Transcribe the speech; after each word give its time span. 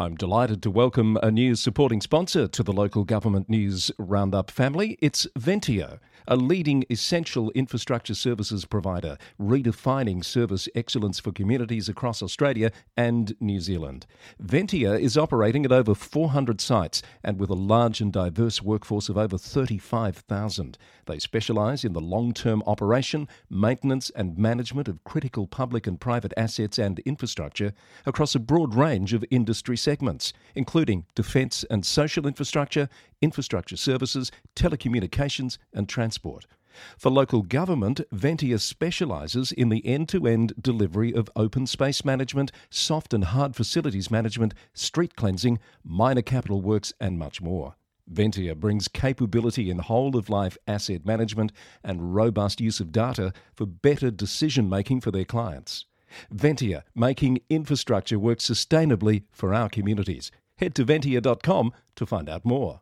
I'm 0.00 0.14
delighted 0.14 0.62
to 0.62 0.70
welcome 0.70 1.18
a 1.22 1.30
new 1.30 1.54
supporting 1.54 2.00
sponsor 2.00 2.48
to 2.48 2.62
the 2.62 2.72
local 2.72 3.04
government 3.04 3.50
news 3.50 3.90
roundup 3.98 4.50
family. 4.50 4.96
It's 5.02 5.26
Ventia, 5.38 5.98
a 6.26 6.36
leading 6.36 6.86
essential 6.88 7.50
infrastructure 7.50 8.14
services 8.14 8.64
provider, 8.64 9.18
redefining 9.38 10.24
service 10.24 10.70
excellence 10.74 11.20
for 11.20 11.32
communities 11.32 11.86
across 11.86 12.22
Australia 12.22 12.72
and 12.96 13.34
New 13.40 13.60
Zealand. 13.60 14.06
Ventia 14.42 14.98
is 14.98 15.18
operating 15.18 15.66
at 15.66 15.72
over 15.72 15.94
400 15.94 16.62
sites 16.62 17.02
and 17.22 17.38
with 17.38 17.50
a 17.50 17.54
large 17.54 18.00
and 18.00 18.10
diverse 18.10 18.62
workforce 18.62 19.10
of 19.10 19.18
over 19.18 19.36
35,000. 19.36 20.78
They 21.04 21.18
specialise 21.18 21.84
in 21.84 21.92
the 21.92 22.00
long 22.00 22.32
term 22.32 22.62
operation, 22.66 23.28
maintenance, 23.50 24.08
and 24.08 24.38
management 24.38 24.88
of 24.88 25.04
critical 25.04 25.46
public 25.46 25.86
and 25.86 26.00
private 26.00 26.32
assets 26.38 26.78
and 26.78 27.00
infrastructure 27.00 27.74
across 28.06 28.34
a 28.34 28.40
broad 28.40 28.74
range 28.74 29.12
of 29.12 29.26
industry 29.30 29.76
sectors 29.76 29.89
segments, 29.90 30.32
including 30.54 31.04
defence 31.16 31.64
and 31.68 31.84
social 31.84 32.24
infrastructure, 32.24 32.88
infrastructure 33.20 33.76
services, 33.76 34.30
telecommunications, 34.54 35.58
and 35.72 35.88
transport. 35.88 36.46
For 36.96 37.10
local 37.10 37.42
government, 37.42 38.00
Ventia 38.14 38.60
specialises 38.60 39.50
in 39.50 39.68
the 39.68 39.84
end 39.84 40.08
to 40.10 40.28
end 40.28 40.52
delivery 40.60 41.12
of 41.12 41.28
open 41.34 41.66
space 41.66 42.04
management, 42.04 42.52
soft 42.70 43.12
and 43.12 43.24
hard 43.24 43.56
facilities 43.56 44.12
management, 44.12 44.54
street 44.74 45.16
cleansing, 45.16 45.58
minor 45.82 46.22
capital 46.22 46.60
works, 46.60 46.92
and 47.00 47.18
much 47.18 47.42
more. 47.42 47.74
Ventia 48.08 48.54
brings 48.54 48.86
capability 48.86 49.70
in 49.70 49.80
whole 49.80 50.16
of 50.16 50.30
life 50.30 50.56
asset 50.68 51.04
management 51.04 51.50
and 51.82 52.14
robust 52.14 52.60
use 52.60 52.78
of 52.78 52.92
data 52.92 53.32
for 53.56 53.66
better 53.66 54.12
decision 54.12 54.68
making 54.68 55.00
for 55.00 55.10
their 55.10 55.24
clients. 55.24 55.86
Ventia, 56.34 56.82
making 56.94 57.40
infrastructure 57.48 58.18
work 58.18 58.38
sustainably 58.38 59.24
for 59.30 59.54
our 59.54 59.68
communities. 59.68 60.30
Head 60.56 60.74
to 60.74 60.84
ventia.com 60.84 61.72
to 61.96 62.06
find 62.06 62.28
out 62.28 62.44
more. 62.44 62.80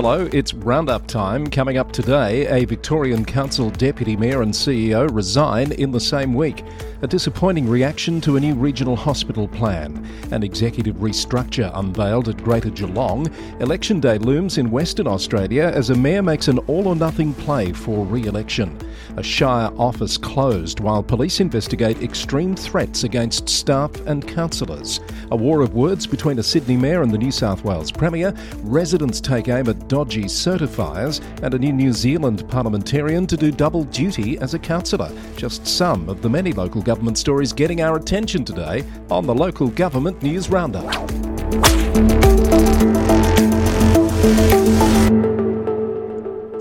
Hello, 0.00 0.28
it's 0.32 0.54
roundup 0.54 1.08
time. 1.08 1.44
Coming 1.48 1.76
up 1.76 1.90
today, 1.90 2.46
a 2.46 2.64
Victorian 2.64 3.24
Council 3.24 3.68
Deputy 3.68 4.16
Mayor 4.16 4.42
and 4.42 4.54
CEO 4.54 5.12
resign 5.12 5.72
in 5.72 5.90
the 5.90 5.98
same 5.98 6.34
week. 6.34 6.62
A 7.00 7.06
disappointing 7.06 7.68
reaction 7.68 8.20
to 8.22 8.34
a 8.34 8.40
new 8.40 8.56
regional 8.56 8.96
hospital 8.96 9.46
plan. 9.46 10.04
An 10.32 10.42
executive 10.42 10.96
restructure 10.96 11.70
unveiled 11.74 12.28
at 12.28 12.42
Greater 12.42 12.70
Geelong. 12.70 13.32
Election 13.60 14.00
day 14.00 14.18
looms 14.18 14.58
in 14.58 14.68
Western 14.68 15.06
Australia 15.06 15.70
as 15.72 15.90
a 15.90 15.94
mayor 15.94 16.22
makes 16.22 16.48
an 16.48 16.58
all 16.66 16.88
or 16.88 16.96
nothing 16.96 17.32
play 17.34 17.72
for 17.72 18.04
re 18.04 18.26
election. 18.26 18.76
A 19.16 19.22
Shire 19.22 19.70
office 19.78 20.18
closed 20.18 20.80
while 20.80 21.04
police 21.04 21.38
investigate 21.38 22.02
extreme 22.02 22.56
threats 22.56 23.04
against 23.04 23.48
staff 23.48 23.94
and 24.06 24.26
councillors. 24.26 24.98
A 25.30 25.36
war 25.36 25.60
of 25.60 25.74
words 25.74 26.04
between 26.04 26.40
a 26.40 26.42
Sydney 26.42 26.76
mayor 26.76 27.02
and 27.02 27.12
the 27.12 27.18
New 27.18 27.30
South 27.30 27.62
Wales 27.62 27.92
Premier. 27.92 28.34
Residents 28.62 29.20
take 29.20 29.46
aim 29.46 29.68
at 29.68 29.86
dodgy 29.86 30.24
certifiers. 30.24 31.20
And 31.44 31.54
a 31.54 31.58
new 31.60 31.72
New 31.72 31.92
Zealand 31.92 32.48
parliamentarian 32.48 33.28
to 33.28 33.36
do 33.36 33.52
double 33.52 33.84
duty 33.84 34.36
as 34.38 34.54
a 34.54 34.58
councillor. 34.58 35.12
Just 35.36 35.64
some 35.64 36.08
of 36.08 36.22
the 36.22 36.28
many 36.28 36.52
local 36.52 36.82
government 36.88 37.18
stories 37.18 37.52
getting 37.52 37.82
our 37.82 37.96
attention 37.96 38.46
today 38.46 38.82
on 39.10 39.26
the 39.26 39.34
Local 39.34 39.68
Government 39.68 40.22
News 40.22 40.48
Roundup. 40.48 40.90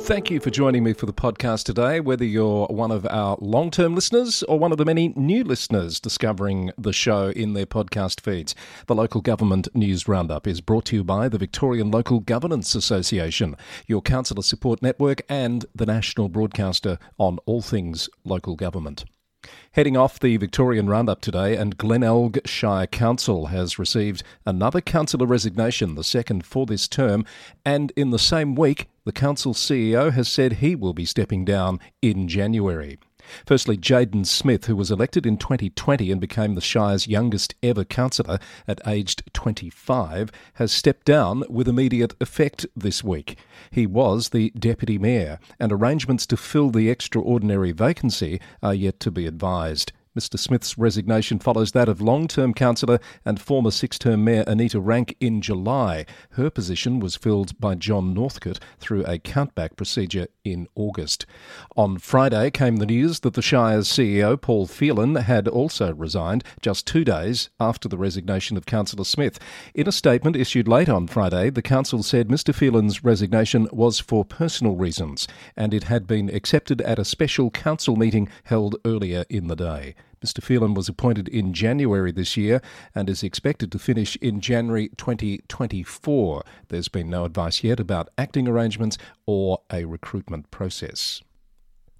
Thank 0.02 0.30
you 0.30 0.42
for 0.42 0.50
joining 0.50 0.84
me 0.84 0.92
for 0.92 1.06
the 1.06 1.14
podcast 1.14 1.64
today, 1.64 2.02
whether 2.02 2.26
you're 2.26 2.66
one 2.66 2.92
of 2.92 3.08
our 3.10 3.38
long 3.40 3.72
term 3.72 3.96
listeners 3.96 4.44
or 4.44 4.60
one 4.60 4.74
of 4.74 4.78
the 4.78 4.84
many 4.84 5.14
new 5.16 5.46
listeners 5.46 5.98
discovering 5.98 6.74
the 6.78 6.92
show 6.92 7.30
in 7.30 7.54
their 7.54 7.66
podcast 7.66 8.20
feeds. 8.20 8.54
The 8.88 8.96
Local 8.96 9.22
Government 9.22 9.70
News 9.74 10.10
Roundup 10.10 10.46
is 10.46 10.60
brought 10.60 10.84
to 10.88 10.98
you 10.98 11.06
by 11.06 11.30
the 11.30 11.38
Victorian 11.38 11.90
Local 11.90 12.20
Governance 12.20 12.76
Association, 12.76 13.56
your 13.86 14.02
councillor 14.02 14.44
support 14.44 14.82
network, 14.82 15.22
and 15.30 15.66
the 15.74 15.86
national 15.86 16.28
broadcaster 16.28 17.00
on 17.18 17.40
all 17.46 17.62
things 17.62 18.10
local 18.26 18.58
government. 18.58 19.06
Heading 19.72 19.96
off 19.96 20.20
the 20.20 20.38
Victorian 20.38 20.88
Roundup 20.88 21.22
today, 21.22 21.56
and 21.56 21.78
Glenelg 21.78 22.40
Shire 22.46 22.88
Council 22.88 23.48
has 23.48 23.80
received 23.80 24.24
another 24.46 24.82
councillor 24.82 25.26
resignation, 25.26 25.96
the 25.96 26.04
second 26.04 26.46
for 26.46 26.66
this 26.66 26.88
term, 26.88 27.26
and 27.66 27.92
in 27.96 28.12
the 28.12 28.20
same 28.20 28.56
week, 28.56 28.88
the 29.06 29.12
council 29.12 29.54
CEO 29.54 30.12
has 30.12 30.28
said 30.28 30.54
he 30.54 30.76
will 30.76 30.94
be 30.94 31.06
stepping 31.06 31.46
down 31.46 31.80
in 32.02 32.28
January. 32.28 32.98
Firstly, 33.46 33.78
Jaden 33.78 34.26
Smith, 34.26 34.66
who 34.66 34.76
was 34.76 34.92
elected 34.92 35.26
in 35.26 35.38
2020 35.38 36.12
and 36.12 36.22
became 36.22 36.56
the 36.56 36.62
Shire's 36.62 37.08
youngest 37.08 37.56
ever 37.62 37.84
councillor 37.84 38.40
at 38.68 38.82
aged 38.88 39.24
25, 39.34 40.32
has 40.56 40.72
stepped 40.72 41.06
down 41.06 41.44
with 41.50 41.68
immediate 41.68 42.14
effect 42.20 42.66
this 42.76 43.04
week. 43.04 43.38
He 43.72 43.86
was 43.86 44.30
the 44.30 44.52
Deputy 44.52 44.98
Mayor, 44.98 45.40
and 45.60 45.72
arrangements 45.72 46.26
to 46.28 46.38
fill 46.38 46.70
the 46.70 46.90
extraordinary 46.90 47.72
vacancy 47.72 48.40
are 48.62 48.74
yet 48.74 49.00
to 49.02 49.12
be 49.12 49.26
advised. 49.26 49.92
Mr 50.18 50.40
Smith's 50.40 50.80
resignation 50.80 51.38
follows 51.38 51.74
that 51.74 51.88
of 51.88 52.02
long 52.02 52.28
term 52.28 52.52
councillor 52.52 53.00
and 53.24 53.40
former 53.40 53.70
six 53.70 54.00
term 54.00 54.24
Mayor 54.24 54.44
Anita 54.48 54.80
Rank 54.80 55.16
in 55.20 55.42
July. 55.42 56.08
Her 56.32 56.50
position 56.50 57.00
was 57.00 57.16
filled 57.16 57.60
by 57.60 57.76
John 57.76 58.16
Northcote 58.16 58.60
through 58.80 59.04
a 59.06 59.20
countback 59.20 59.76
procedure 59.76 60.28
in 60.44 60.68
August. 60.74 61.28
On 61.76 62.00
Friday 62.00 62.50
came 62.50 62.78
the 62.78 62.88
news 62.88 63.20
that 63.20 63.36
the 63.36 63.44
Shire's 63.44 63.88
CEO, 63.88 64.42
Paul 64.42 64.66
Phelan, 64.66 65.16
had 65.16 65.48
also 65.48 65.94
resigned 65.94 66.44
just 66.62 66.88
two 66.88 67.04
days 67.04 67.52
after 67.60 67.88
the 67.88 67.98
resignation 67.98 68.58
of 68.58 68.66
Councillor 68.66 69.04
Smith. 69.04 69.38
In 69.76 69.88
a 69.88 69.92
statement 69.92 70.36
issued 70.36 70.68
late 70.68 70.90
on 70.90 71.06
Friday, 71.06 71.52
the 71.52 71.62
council 71.62 72.02
said 72.02 72.28
Mr 72.28 72.56
Phelan's 72.56 73.04
resignation 73.04 73.68
was 73.72 74.00
for 74.00 74.26
personal 74.26 74.76
reasons 74.76 75.28
and 75.56 75.76
it 75.76 75.84
had 75.84 76.08
been 76.08 76.34
accepted 76.34 76.82
at 76.82 76.98
a 76.98 77.06
special 77.06 77.52
council 77.52 77.96
meeting 77.96 78.30
held 78.46 78.78
earlier 78.84 79.26
in 79.30 79.48
the 79.48 79.56
day. 79.56 79.94
Mr. 80.24 80.42
Phelan 80.42 80.74
was 80.74 80.90
appointed 80.90 81.28
in 81.28 81.54
January 81.54 82.12
this 82.12 82.36
year 82.36 82.62
and 82.96 83.10
is 83.10 83.24
expected 83.24 83.72
to 83.72 83.80
finish 83.80 84.16
in 84.18 84.42
January 84.42 84.90
2024. 84.98 86.44
There's 86.70 86.88
been 86.88 87.10
no 87.10 87.26
advice 87.26 87.64
yet 87.64 87.80
about 87.80 88.10
acting 88.18 88.48
arrangements 88.48 88.98
or 89.26 89.62
a 89.72 89.86
recruitment 89.86 90.50
process. 90.52 91.22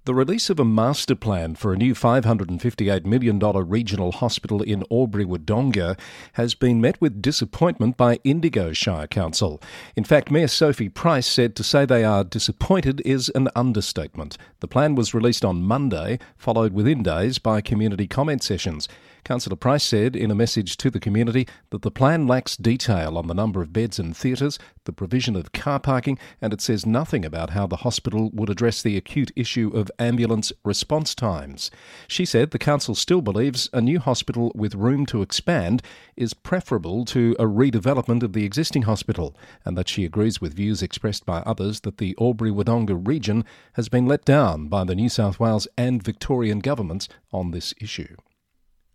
The 0.04 0.14
release 0.14 0.48
of 0.48 0.58
a 0.58 0.64
master 0.64 1.14
plan 1.14 1.54
for 1.54 1.72
a 1.72 1.76
new 1.76 1.94
$558 1.94 3.04
million 3.04 3.38
regional 3.38 4.12
hospital 4.12 4.62
in 4.62 4.82
Albury 4.90 5.26
Wodonga 5.26 5.98
has 6.32 6.54
been 6.54 6.80
met 6.80 6.98
with 6.98 7.20
disappointment 7.20 7.98
by 7.98 8.18
Indigo 8.24 8.72
Shire 8.72 9.06
Council. 9.06 9.60
In 9.96 10.04
fact, 10.04 10.30
Mayor 10.30 10.48
Sophie 10.48 10.88
Price 10.88 11.26
said 11.26 11.54
to 11.56 11.62
say 11.62 11.84
they 11.84 12.04
are 12.04 12.24
disappointed 12.24 13.02
is 13.04 13.28
an 13.34 13.48
understatement. 13.54 14.38
The 14.60 14.68
plan 14.68 14.94
was 14.94 15.12
released 15.12 15.44
on 15.44 15.62
Monday, 15.62 16.18
followed 16.38 16.72
within 16.72 17.02
days 17.02 17.38
by 17.38 17.60
community 17.60 18.06
comment 18.06 18.42
sessions. 18.42 18.88
Councillor 19.28 19.56
Price 19.56 19.84
said 19.84 20.16
in 20.16 20.30
a 20.30 20.34
message 20.34 20.78
to 20.78 20.88
the 20.88 20.98
community 20.98 21.46
that 21.68 21.82
the 21.82 21.90
plan 21.90 22.26
lacks 22.26 22.56
detail 22.56 23.18
on 23.18 23.26
the 23.26 23.34
number 23.34 23.60
of 23.60 23.74
beds 23.74 23.98
and 23.98 24.16
theatres, 24.16 24.58
the 24.84 24.92
provision 24.92 25.36
of 25.36 25.52
car 25.52 25.78
parking, 25.78 26.18
and 26.40 26.54
it 26.54 26.62
says 26.62 26.86
nothing 26.86 27.26
about 27.26 27.50
how 27.50 27.66
the 27.66 27.84
hospital 27.84 28.30
would 28.32 28.48
address 28.48 28.80
the 28.80 28.96
acute 28.96 29.30
issue 29.36 29.70
of 29.74 29.90
ambulance 29.98 30.50
response 30.64 31.14
times. 31.14 31.70
She 32.06 32.24
said 32.24 32.52
the 32.52 32.58
council 32.58 32.94
still 32.94 33.20
believes 33.20 33.68
a 33.74 33.82
new 33.82 33.98
hospital 33.98 34.50
with 34.54 34.74
room 34.74 35.04
to 35.04 35.20
expand 35.20 35.82
is 36.16 36.32
preferable 36.32 37.04
to 37.04 37.36
a 37.38 37.44
redevelopment 37.44 38.22
of 38.22 38.32
the 38.32 38.46
existing 38.46 38.84
hospital, 38.84 39.36
and 39.62 39.76
that 39.76 39.90
she 39.90 40.06
agrees 40.06 40.40
with 40.40 40.54
views 40.54 40.82
expressed 40.82 41.26
by 41.26 41.40
others 41.40 41.80
that 41.80 41.98
the 41.98 42.16
Albury 42.18 42.50
Wodonga 42.50 42.96
region 43.06 43.44
has 43.74 43.90
been 43.90 44.06
let 44.06 44.24
down 44.24 44.68
by 44.68 44.84
the 44.84 44.94
New 44.94 45.10
South 45.10 45.38
Wales 45.38 45.68
and 45.76 46.02
Victorian 46.02 46.60
governments 46.60 47.10
on 47.30 47.50
this 47.50 47.74
issue. 47.78 48.16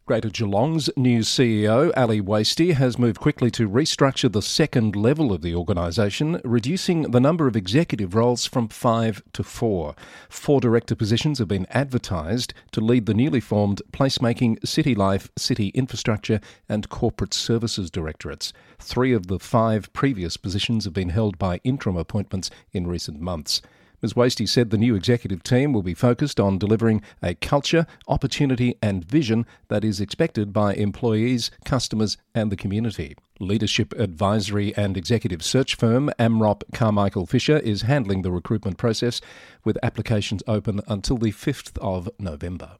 Greater 0.06 0.30
Geelong's 0.30 0.90
new 0.98 1.22
CEO, 1.22 1.90
Ali 1.96 2.20
Wastie, 2.20 2.74
has 2.74 3.00
moved 3.00 3.22
quickly 3.22 3.50
to 3.52 3.70
restructure 3.70 4.30
the 4.30 4.42
second 4.42 4.98
level 4.98 5.32
of 5.32 5.42
the 5.42 5.56
organisation, 5.56 6.42
reducing 6.44 7.12
the 7.12 7.22
number 7.22 7.48
of 7.48 7.56
executive 7.56 8.14
roles 8.14 8.46
from 8.46 8.68
five 8.68 9.24
to 9.32 9.44
four. 9.44 9.96
Four 10.28 10.60
director 10.60 10.94
positions 10.94 11.40
have 11.40 11.48
been 11.48 11.68
advertised 11.70 12.54
to 12.74 12.82
lead 12.82 13.06
the 13.06 13.14
newly 13.14 13.40
formed 13.40 13.82
Placemaking, 13.94 14.68
City 14.68 14.94
Life, 14.94 15.32
City 15.38 15.70
Infrastructure, 15.70 16.42
and 16.68 16.90
Corporate 16.90 17.34
Services 17.34 17.90
Directorates. 17.90 18.52
Three 18.80 19.14
of 19.14 19.28
the 19.28 19.40
five 19.40 19.94
previous 19.94 20.36
positions 20.36 20.84
have 20.84 20.94
been 20.94 21.10
held 21.12 21.38
by 21.38 21.62
interim 21.64 21.96
appointments 21.96 22.50
in 22.74 22.88
recent 22.88 23.22
months. 23.22 23.62
Ms. 24.04 24.18
Wastie 24.18 24.46
said 24.46 24.70
the 24.70 24.78
new 24.78 24.96
executive 24.96 25.44
team 25.44 25.72
will 25.72 25.82
be 25.82 25.94
focused 25.94 26.38
on 26.38 26.58
delivering 26.58 27.02
a 27.24 27.36
culture, 27.36 27.88
opportunity, 28.10 28.76
and 28.82 29.06
vision 29.06 29.46
that 29.70 29.86
is 29.86 30.02
expected 30.02 30.52
by 30.52 30.74
employees, 30.74 31.52
customers, 31.64 32.18
and 32.36 32.52
the 32.52 32.58
community. 32.58 33.16
Leadership 33.40 33.94
advisory 33.98 34.76
and 34.76 34.98
executive 34.98 35.42
search 35.42 35.76
firm 35.76 36.12
Amrop 36.20 36.64
Carmichael 36.74 37.26
Fisher 37.26 37.60
is 37.60 37.84
handling 37.84 38.24
the 38.24 38.32
recruitment 38.32 38.78
process 38.78 39.22
with 39.64 39.78
applications 39.82 40.44
open 40.48 40.82
until 40.90 41.18
the 41.18 41.32
5th 41.32 41.78
of 41.78 42.10
November. 42.20 42.72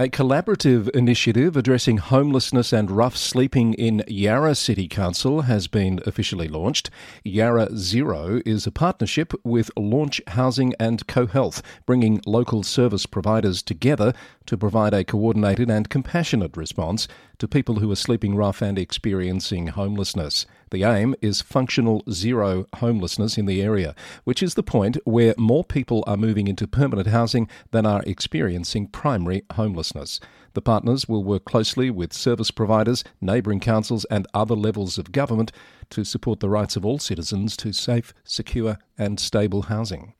A 0.00 0.08
collaborative 0.08 0.88
initiative 0.96 1.58
addressing 1.58 1.98
homelessness 1.98 2.72
and 2.72 2.90
rough 2.90 3.18
sleeping 3.18 3.74
in 3.74 4.02
Yarra 4.08 4.54
City 4.54 4.88
Council 4.88 5.42
has 5.42 5.68
been 5.68 6.00
officially 6.06 6.48
launched. 6.48 6.88
Yarra 7.22 7.68
Zero 7.76 8.40
is 8.46 8.66
a 8.66 8.70
partnership 8.70 9.34
with 9.44 9.70
Launch 9.76 10.22
Housing 10.28 10.72
and 10.80 11.06
CoHealth, 11.06 11.60
bringing 11.84 12.22
local 12.24 12.62
service 12.62 13.04
providers 13.04 13.62
together 13.62 14.14
to 14.46 14.56
provide 14.56 14.94
a 14.94 15.04
coordinated 15.04 15.68
and 15.68 15.90
compassionate 15.90 16.56
response 16.56 17.06
to 17.38 17.46
people 17.46 17.80
who 17.80 17.92
are 17.92 17.96
sleeping 17.96 18.34
rough 18.34 18.62
and 18.62 18.78
experiencing 18.78 19.66
homelessness. 19.66 20.46
The 20.70 20.84
aim 20.84 21.16
is 21.20 21.42
functional 21.42 22.04
zero 22.08 22.66
homelessness 22.76 23.36
in 23.36 23.46
the 23.46 23.60
area, 23.60 23.94
which 24.22 24.40
is 24.40 24.54
the 24.54 24.62
point 24.62 24.96
where 25.04 25.34
more 25.36 25.64
people 25.64 26.04
are 26.06 26.16
moving 26.16 26.46
into 26.46 26.68
permanent 26.68 27.08
housing 27.08 27.48
than 27.72 27.86
are 27.86 28.04
experiencing 28.06 28.86
primary 28.86 29.42
homelessness. 29.54 30.20
The 30.54 30.62
partners 30.62 31.08
will 31.08 31.24
work 31.24 31.44
closely 31.44 31.90
with 31.90 32.12
service 32.12 32.52
providers, 32.52 33.02
neighbouring 33.20 33.60
councils, 33.60 34.04
and 34.06 34.28
other 34.32 34.54
levels 34.54 34.96
of 34.96 35.10
government 35.10 35.50
to 35.90 36.04
support 36.04 36.38
the 36.38 36.48
rights 36.48 36.76
of 36.76 36.84
all 36.84 37.00
citizens 37.00 37.56
to 37.58 37.72
safe, 37.72 38.14
secure, 38.22 38.78
and 38.96 39.18
stable 39.18 39.62
housing. 39.62 40.14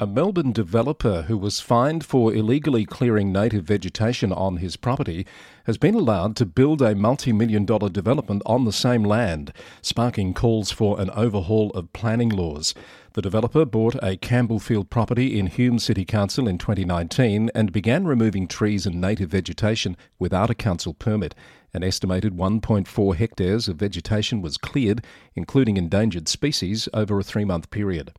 A 0.00 0.06
Melbourne 0.06 0.52
developer 0.52 1.22
who 1.22 1.36
was 1.36 1.58
fined 1.58 2.04
for 2.04 2.32
illegally 2.32 2.84
clearing 2.84 3.32
native 3.32 3.64
vegetation 3.64 4.32
on 4.32 4.58
his 4.58 4.76
property 4.76 5.26
has 5.64 5.76
been 5.76 5.96
allowed 5.96 6.36
to 6.36 6.46
build 6.46 6.80
a 6.80 6.94
multi 6.94 7.32
million 7.32 7.64
dollar 7.64 7.88
development 7.88 8.42
on 8.46 8.64
the 8.64 8.72
same 8.72 9.02
land, 9.02 9.52
sparking 9.82 10.34
calls 10.34 10.70
for 10.70 11.00
an 11.00 11.10
overhaul 11.10 11.70
of 11.70 11.92
planning 11.92 12.28
laws. 12.28 12.74
The 13.14 13.22
developer 13.22 13.64
bought 13.64 13.96
a 13.96 14.16
Campbellfield 14.16 14.88
property 14.88 15.36
in 15.36 15.48
Hume 15.48 15.80
City 15.80 16.04
Council 16.04 16.46
in 16.46 16.58
2019 16.58 17.50
and 17.52 17.72
began 17.72 18.06
removing 18.06 18.46
trees 18.46 18.86
and 18.86 19.00
native 19.00 19.30
vegetation 19.30 19.96
without 20.16 20.48
a 20.48 20.54
council 20.54 20.94
permit. 20.94 21.34
An 21.74 21.82
estimated 21.82 22.36
1.4 22.36 23.16
hectares 23.16 23.66
of 23.66 23.78
vegetation 23.78 24.42
was 24.42 24.58
cleared, 24.58 25.04
including 25.34 25.76
endangered 25.76 26.28
species, 26.28 26.88
over 26.94 27.18
a 27.18 27.24
three 27.24 27.44
month 27.44 27.70
period. 27.70 28.12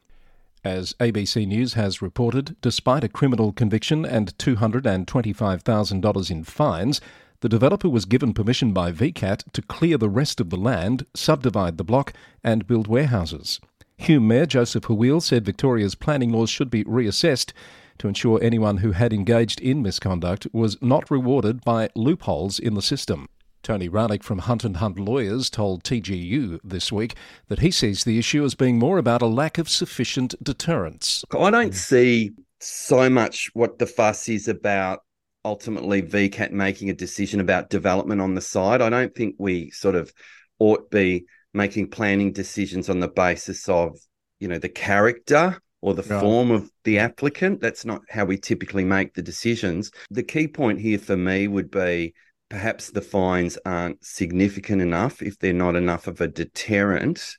As 0.64 0.94
ABC 1.00 1.48
News 1.48 1.76
has 1.76 2.02
reported, 2.02 2.58
despite 2.62 3.06
a 3.06 3.10
criminal 3.10 3.54
conviction 3.54 4.06
and 4.06 4.38
$225,000 4.38 6.32
in 6.32 6.44
fines, 6.44 7.00
the 7.40 7.48
developer 7.48 7.88
was 7.88 8.04
given 8.04 8.34
permission 8.34 8.74
by 8.74 8.92
VCAT 8.92 9.50
to 9.54 9.62
clear 9.62 9.98
the 9.98 10.10
rest 10.10 10.42
of 10.42 10.50
the 10.50 10.58
land, 10.58 11.06
subdivide 11.16 11.78
the 11.78 11.86
block, 11.86 12.12
and 12.44 12.68
build 12.68 12.88
warehouses. 12.88 13.62
Hume 13.96 14.28
Mayor 14.28 14.46
Joseph 14.46 14.84
Haweil 14.84 15.22
said 15.22 15.46
Victoria's 15.46 15.96
planning 15.96 16.34
laws 16.34 16.50
should 16.50 16.70
be 16.70 16.84
reassessed 16.84 17.54
to 17.98 18.10
ensure 18.10 18.44
anyone 18.44 18.78
who 18.78 18.92
had 18.92 19.14
engaged 19.14 19.62
in 19.62 19.82
misconduct 19.82 20.46
was 20.52 20.82
not 20.82 21.10
rewarded 21.10 21.64
by 21.64 21.90
loopholes 21.96 22.60
in 22.60 22.74
the 22.74 22.82
system. 22.82 23.30
Tony 23.70 23.88
Ralick 23.88 24.24
from 24.24 24.40
Hunt 24.40 24.64
and 24.64 24.78
Hunt 24.78 24.98
Lawyers 24.98 25.48
told 25.48 25.84
TGU 25.84 26.60
this 26.64 26.92
week 26.92 27.14
that 27.50 27.60
he 27.60 27.70
sees 27.70 28.04
the 28.04 28.18
issue 28.18 28.44
as 28.44 28.56
being 28.56 28.80
more 28.80 28.98
about 28.98 29.22
a 29.22 29.28
lack 29.28 29.60
of 29.60 29.70
sufficient 29.70 30.34
deterrence. 30.44 31.24
I 31.40 31.52
don't 31.52 31.76
see 31.76 32.32
so 32.60 33.12
much 33.12 33.52
what 33.54 33.78
the 33.78 33.86
fuss 33.86 34.28
is 34.28 34.48
about 34.48 35.02
ultimately 35.46 36.02
VCAT 36.02 36.50
making 36.50 36.90
a 36.90 36.96
decision 36.96 37.42
about 37.42 37.70
development 37.70 38.22
on 38.22 38.34
the 38.34 38.42
side. 38.42 38.82
I 38.82 38.90
don't 38.90 39.14
think 39.14 39.36
we 39.38 39.70
sort 39.70 39.94
of 39.94 40.12
ought 40.58 40.90
be 40.90 41.26
making 41.54 41.92
planning 41.92 42.32
decisions 42.32 42.90
on 42.90 43.00
the 43.00 43.08
basis 43.08 43.70
of, 43.70 44.00
you 44.40 44.48
know, 44.48 44.58
the 44.58 44.68
character 44.68 45.62
or 45.82 45.94
the 45.94 46.02
right. 46.02 46.20
form 46.20 46.50
of 46.50 46.72
the 46.86 46.98
applicant. 46.98 47.62
That's 47.62 47.86
not 47.86 48.02
how 48.10 48.26
we 48.26 48.36
typically 48.40 48.84
make 48.84 49.14
the 49.14 49.22
decisions. 49.22 49.92
The 50.10 50.24
key 50.24 50.48
point 50.48 50.80
here 50.80 50.98
for 50.98 51.16
me 51.16 51.48
would 51.48 51.70
be 51.70 52.16
perhaps 52.50 52.90
the 52.92 53.02
fines 53.02 53.58
aren't 53.66 54.04
significant 54.04 54.82
enough 54.82 55.22
if 55.22 55.38
they're 55.40 55.54
not 55.54 55.76
enough 55.76 56.08
of 56.08 56.20
a 56.20 56.28
deterrent. 56.28 57.38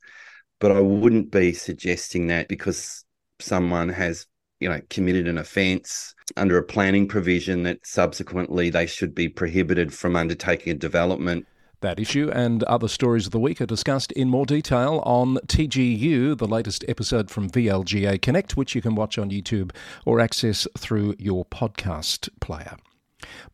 But 0.61 0.73
I 0.73 0.81
wouldn't 0.81 1.31
be 1.31 1.53
suggesting 1.53 2.29
that 2.29 2.49
because 2.49 3.05
someone 3.41 3.89
has, 3.89 4.27
you 4.61 4.69
know, 4.69 4.81
committed 4.91 5.27
an 5.27 5.39
offence 5.39 6.15
under 6.37 6.59
a 6.59 6.63
planning 6.63 7.09
provision 7.09 7.63
that 7.65 7.79
subsequently 7.85 8.71
they 8.71 8.87
should 8.87 9.15
be 9.15 9.29
prohibited 9.29 9.93
from 9.93 10.17
undertaking 10.17 10.73
a 10.73 10.77
development. 10.77 11.47
That 11.81 11.99
issue 11.99 12.31
and 12.31 12.63
other 12.65 12.89
stories 12.89 13.25
of 13.25 13.33
the 13.33 13.41
week 13.41 13.59
are 13.63 13.67
discussed 13.67 14.13
in 14.13 14.29
more 14.29 14.45
detail 14.45 15.03
on 15.07 15.37
TGU, 15.47 16.37
the 16.37 16.47
latest 16.47 16.85
episode 16.89 17.31
from 17.31 17.49
VLGA 17.49 18.21
Connect, 18.21 18.55
which 18.55 18.75
you 18.75 18.83
can 18.83 18.95
watch 18.95 19.17
on 19.17 19.31
YouTube 19.31 19.75
or 20.05 20.21
access 20.21 20.69
through 20.77 21.15
your 21.19 21.47
podcast 21.47 22.29
player. 22.41 22.77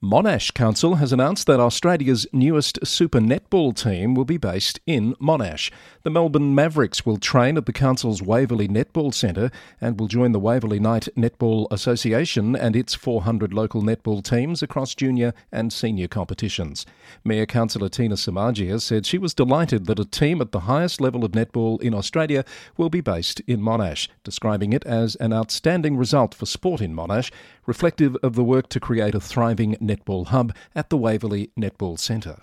Monash 0.03 0.53
Council 0.55 0.97
has 0.97 1.13
announced 1.13 1.47
that 1.47 1.61
Australia's 1.61 2.27
newest 2.33 2.87
Super 2.87 3.19
Netball 3.19 3.75
team 3.75 4.15
will 4.15 4.25
be 4.25 4.37
based 4.37 4.79
in 4.87 5.15
Monash. 5.15 5.71
The 6.03 6.11
Melbourne 6.11 6.55
Mavericks 6.55 7.07
will 7.07 7.17
train 7.17 7.57
at 7.57 7.67
the 7.67 7.73
Council's 7.73 8.23
Waverley 8.23 8.69
Netball 8.69 9.13
Centre 9.13 9.51
and 9.81 9.99
will 9.99 10.07
join 10.07 10.33
the 10.33 10.39
Waverley 10.39 10.79
Night 10.79 11.09
Netball 11.17 11.67
Association 11.71 12.55
and 12.55 12.77
its 12.77 12.95
400 12.95 13.53
local 13.55 13.83
netball 13.83 14.23
teams 14.23 14.63
across 14.63 14.95
junior 14.95 15.33
and 15.51 15.73
senior 15.73 16.09
competitions. 16.09 16.87
Mayor 17.25 17.47
Councillor 17.47 17.89
Tina 17.89 18.15
Samardzija 18.17 18.81
said 18.81 19.07
she 19.07 19.19
was 19.19 19.35
delighted 19.35 19.87
that 19.87 19.99
a 19.99 20.05
team 20.05 20.41
at 20.41 20.53
the 20.53 20.61
highest 20.61 21.01
level 21.01 21.25
of 21.25 21.33
netball 21.33 21.81
in 21.81 21.95
Australia 21.95 22.45
will 22.77 22.91
be 22.91 23.01
based 23.01 23.41
in 23.47 23.61
Monash, 23.61 24.09
describing 24.25 24.73
it 24.73 24.85
as 24.85 25.17
an 25.17 25.33
outstanding 25.33 25.97
result 25.97 26.35
for 26.35 26.47
sport 26.47 26.81
in 26.81 26.95
Monash, 26.95 27.31
reflective 27.67 28.17
of 28.23 28.35
the 28.35 28.45
work 28.45 28.69
to 28.71 28.81
create 28.81 29.15
a 29.15 29.21
thriving 29.21 29.75
netball 29.77 30.27
hub 30.29 30.55
at 30.75 30.91
the 30.91 30.97
Waverley 30.97 31.51
Netball 31.59 31.99
Centre. 31.99 32.39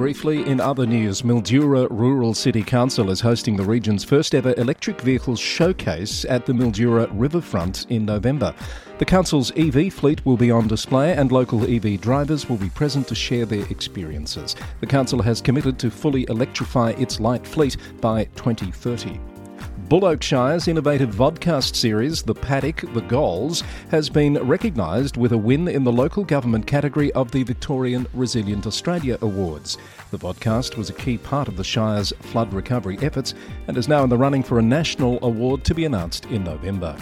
Briefly, 0.00 0.46
in 0.46 0.60
other 0.60 0.86
news, 0.86 1.20
Mildura 1.20 1.86
Rural 1.90 2.32
City 2.32 2.62
Council 2.62 3.10
is 3.10 3.20
hosting 3.20 3.56
the 3.56 3.64
region's 3.64 4.02
first 4.02 4.34
ever 4.34 4.54
electric 4.56 4.98
vehicles 5.02 5.38
showcase 5.38 6.24
at 6.24 6.46
the 6.46 6.54
Mildura 6.54 7.06
Riverfront 7.12 7.84
in 7.90 8.06
November. 8.06 8.54
The 8.96 9.04
council's 9.04 9.52
EV 9.58 9.92
fleet 9.92 10.24
will 10.24 10.38
be 10.38 10.50
on 10.50 10.68
display 10.68 11.12
and 11.12 11.30
local 11.30 11.70
EV 11.70 12.00
drivers 12.00 12.48
will 12.48 12.56
be 12.56 12.70
present 12.70 13.08
to 13.08 13.14
share 13.14 13.44
their 13.44 13.66
experiences. 13.66 14.56
The 14.80 14.86
council 14.86 15.20
has 15.20 15.42
committed 15.42 15.78
to 15.80 15.90
fully 15.90 16.24
electrify 16.30 16.92
its 16.92 17.20
light 17.20 17.46
fleet 17.46 17.76
by 18.00 18.24
2030. 18.36 19.20
Buloke 19.90 20.22
Shire's 20.22 20.68
innovative 20.68 21.12
vodcast 21.12 21.74
series, 21.74 22.22
The 22.22 22.32
Paddock, 22.32 22.84
The 22.94 23.00
Goals, 23.00 23.64
has 23.90 24.08
been 24.08 24.34
recognised 24.34 25.16
with 25.16 25.32
a 25.32 25.36
win 25.36 25.66
in 25.66 25.82
the 25.82 25.90
local 25.90 26.22
government 26.22 26.64
category 26.64 27.10
of 27.14 27.32
the 27.32 27.42
Victorian 27.42 28.06
Resilient 28.14 28.68
Australia 28.68 29.18
Awards. 29.20 29.78
The 30.12 30.18
vodcast 30.18 30.76
was 30.76 30.90
a 30.90 30.92
key 30.92 31.18
part 31.18 31.48
of 31.48 31.56
the 31.56 31.64
Shire's 31.64 32.12
flood 32.20 32.52
recovery 32.52 32.98
efforts 33.02 33.34
and 33.66 33.76
is 33.76 33.88
now 33.88 34.04
in 34.04 34.10
the 34.10 34.16
running 34.16 34.44
for 34.44 34.60
a 34.60 34.62
national 34.62 35.18
award 35.24 35.64
to 35.64 35.74
be 35.74 35.86
announced 35.86 36.26
in 36.26 36.44
November. 36.44 36.96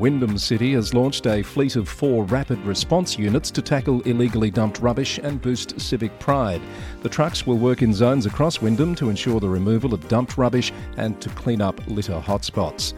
Wyndham 0.00 0.38
City 0.38 0.72
has 0.72 0.94
launched 0.94 1.26
a 1.26 1.42
fleet 1.42 1.76
of 1.76 1.86
four 1.86 2.24
rapid 2.24 2.58
response 2.64 3.18
units 3.18 3.50
to 3.50 3.60
tackle 3.60 4.00
illegally 4.02 4.50
dumped 4.50 4.80
rubbish 4.80 5.18
and 5.22 5.42
boost 5.42 5.78
civic 5.78 6.18
pride. 6.18 6.62
The 7.02 7.10
trucks 7.10 7.46
will 7.46 7.58
work 7.58 7.82
in 7.82 7.92
zones 7.92 8.24
across 8.24 8.62
Wyndham 8.62 8.94
to 8.94 9.10
ensure 9.10 9.40
the 9.40 9.48
removal 9.50 9.92
of 9.92 10.08
dumped 10.08 10.38
rubbish 10.38 10.72
and 10.96 11.20
to 11.20 11.28
clean 11.28 11.60
up 11.60 11.78
litter 11.86 12.18
hotspots. 12.18 12.94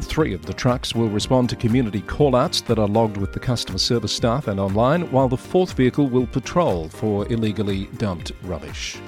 Three 0.00 0.32
of 0.32 0.46
the 0.46 0.54
trucks 0.54 0.94
will 0.94 1.10
respond 1.10 1.50
to 1.50 1.56
community 1.56 2.00
callouts 2.00 2.64
that 2.68 2.78
are 2.78 2.88
logged 2.88 3.18
with 3.18 3.34
the 3.34 3.38
customer 3.38 3.76
service 3.76 4.14
staff 4.14 4.48
and 4.48 4.58
online, 4.58 5.12
while 5.12 5.28
the 5.28 5.36
fourth 5.36 5.74
vehicle 5.74 6.08
will 6.08 6.26
patrol 6.26 6.88
for 6.88 7.30
illegally 7.30 7.84
dumped 7.98 8.32
rubbish. 8.44 8.98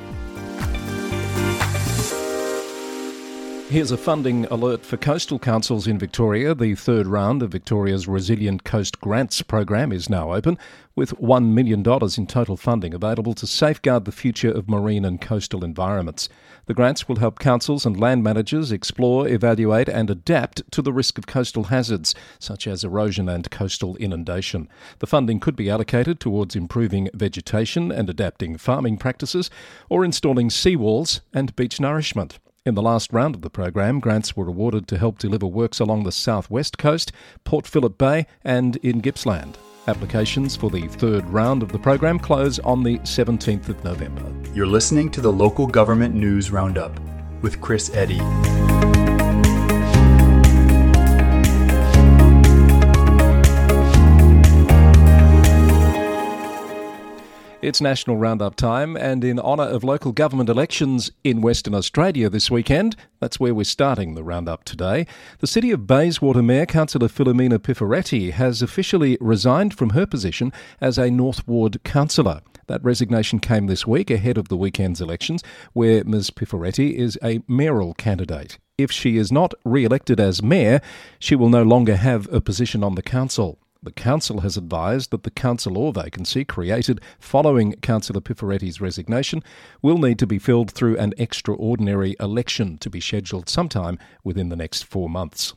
Here's 3.73 3.91
a 3.91 3.97
funding 3.97 4.45
alert 4.51 4.85
for 4.85 4.99
coastal 4.99 5.39
councils 5.39 5.87
in 5.87 5.99
Victoria. 5.99 6.55
The 6.55 6.75
third 6.75 7.07
round 7.07 7.43
of 7.43 7.53
Victoria's 7.53 8.07
Resilient 8.07 8.65
Coast 8.65 9.01
Grants 9.01 9.41
program 9.41 9.93
is 9.93 10.11
now 10.11 10.35
open, 10.35 10.59
with 10.95 11.19
$1 11.19 11.55
million 11.55 11.81
in 11.81 12.27
total 12.27 12.59
funding 12.59 12.93
available 12.93 13.33
to 13.33 13.47
safeguard 13.47 14.05
the 14.05 14.13
future 14.13 14.51
of 14.51 14.69
marine 14.69 15.07
and 15.07 15.23
coastal 15.23 15.65
environments. 15.65 16.29
The 16.67 16.75
grants 16.75 17.09
will 17.09 17.17
help 17.17 17.39
councils 17.39 17.87
and 17.87 17.99
land 17.99 18.23
managers 18.23 18.73
explore, 18.73 19.27
evaluate, 19.27 19.89
and 19.89 20.11
adapt 20.11 20.71
to 20.73 20.83
the 20.83 20.93
risk 20.93 21.17
of 21.17 21.27
coastal 21.27 21.65
hazards, 21.65 22.15
such 22.39 22.67
as 22.67 22.85
erosion 22.85 23.27
and 23.27 23.51
coastal 23.51 23.97
inundation. 23.97 24.69
The 24.99 25.07
funding 25.07 25.41
could 25.41 25.57
be 25.57 25.71
allocated 25.71 26.21
towards 26.21 26.55
improving 26.55 27.09
vegetation 27.15 27.91
and 27.91 28.11
adapting 28.11 28.59
farming 28.59 28.99
practices, 28.99 29.49
or 29.89 30.05
installing 30.05 30.51
seawalls 30.51 31.21
and 31.33 31.57
beach 31.57 31.81
nourishment. 31.81 32.39
In 32.65 32.77
the 32.77 32.83
last 32.83 33.13
round 33.13 33.35
of 33.35 33.41
the 33.41 33.51
program, 33.51 33.99
grants 33.99 34.37
were 34.37 34.47
awarded 34.47 34.87
to 34.87 34.97
help 34.97 35.19
deliver 35.19 35.49
works 35.49 35.81
along 35.81 36.05
the 36.05 36.13
southwest 36.13 36.79
coast, 36.79 37.11
Port 37.43 37.67
Phillip 37.67 37.99
Bay, 37.99 38.25
and 38.45 38.77
in 38.77 39.01
Gippsland. 39.01 39.57
Applications 39.89 40.55
for 40.55 40.71
the 40.71 40.87
third 40.87 41.29
round 41.29 41.65
of 41.65 41.73
the 41.73 41.79
program 41.81 42.21
close 42.21 42.61
on 42.61 42.85
the 42.85 43.01
17th 43.01 43.69
of 43.69 43.83
November. 43.83 44.33
You're 44.55 44.69
listening 44.69 45.11
to 45.11 45.21
the 45.21 45.33
Local 45.33 45.67
Government 45.67 46.15
News 46.15 46.53
Roundup 46.53 47.01
with 47.43 47.61
Chris 47.61 47.93
Eddy. 47.97 48.21
It's 57.63 57.81
National 57.81 58.17
Roundup 58.17 58.57
time, 58.57 58.97
and 58.97 59.23
in 59.23 59.39
honour 59.39 59.63
of 59.63 59.85
local 59.85 60.11
government 60.11 60.49
elections 60.49 61.13
in 61.23 61.43
Western 61.43 61.77
Australia 61.77 62.29
this 62.29 62.51
weekend, 62.51 62.97
that's 63.21 63.39
where 63.39 63.55
we're 63.55 63.63
starting 63.63 64.17
the 64.17 64.25
Roundup 64.25 64.65
today. 64.65 65.07
The 65.39 65.47
City 65.47 65.71
of 65.71 65.87
Bayswater 65.87 66.43
Mayor, 66.43 66.67
Councillor 66.67 67.07
Filomena 67.07 67.61
Piffaretti, 67.61 68.33
has 68.33 68.63
officially 68.63 69.17
resigned 69.21 69.75
from 69.75 69.91
her 69.91 70.07
position 70.07 70.53
as 70.81 70.99
a 70.99 71.09
North 71.09 71.47
Ward 71.47 71.85
councillor. 71.85 72.41
That 72.67 72.83
resignation 72.83 73.39
came 73.39 73.69
this 73.69 73.87
week 73.87 74.11
ahead 74.11 74.39
of 74.39 74.49
the 74.49 74.57
weekend's 74.57 75.01
elections, 75.01 75.45
where 75.73 76.03
Ms. 76.03 76.31
Piffaretti 76.31 76.95
is 76.95 77.17
a 77.23 77.45
mayoral 77.47 77.95
candidate. 77.95 78.59
If 78.77 78.91
she 78.91 79.17
is 79.17 79.31
not 79.31 79.55
re 79.65 79.85
elected 79.85 80.19
as 80.19 80.43
mayor, 80.43 80.81
she 81.21 81.37
will 81.37 81.49
no 81.49 81.63
longer 81.63 81.95
have 81.95 82.27
a 82.33 82.41
position 82.41 82.83
on 82.83 82.97
the 82.97 83.03
council. 83.03 83.61
The 83.85 83.91
council 83.91 84.43
has 84.43 84.57
advised 84.57 85.11
that 85.11 85.25
the 85.25 85.31
council 85.31 85.77
or 85.77 85.93
vacancy 85.93 86.45
created 86.45 87.01
following 87.19 87.73
Councillor 87.83 88.21
Piffaretti's 88.21 88.81
resignation 88.81 89.43
will 89.83 89.99
need 89.99 90.21
to 90.21 90.27
be 90.27 90.39
filled 90.39 90.71
through 90.71 90.97
an 90.99 91.15
extraordinary 91.19 92.15
election 92.21 92.79
to 92.79 92.89
be 92.89 93.01
scheduled 93.01 93.49
sometime 93.49 93.99
within 94.23 94.51
the 94.51 94.57
next 94.57 94.85
four 94.85 95.11
months. 95.11 95.55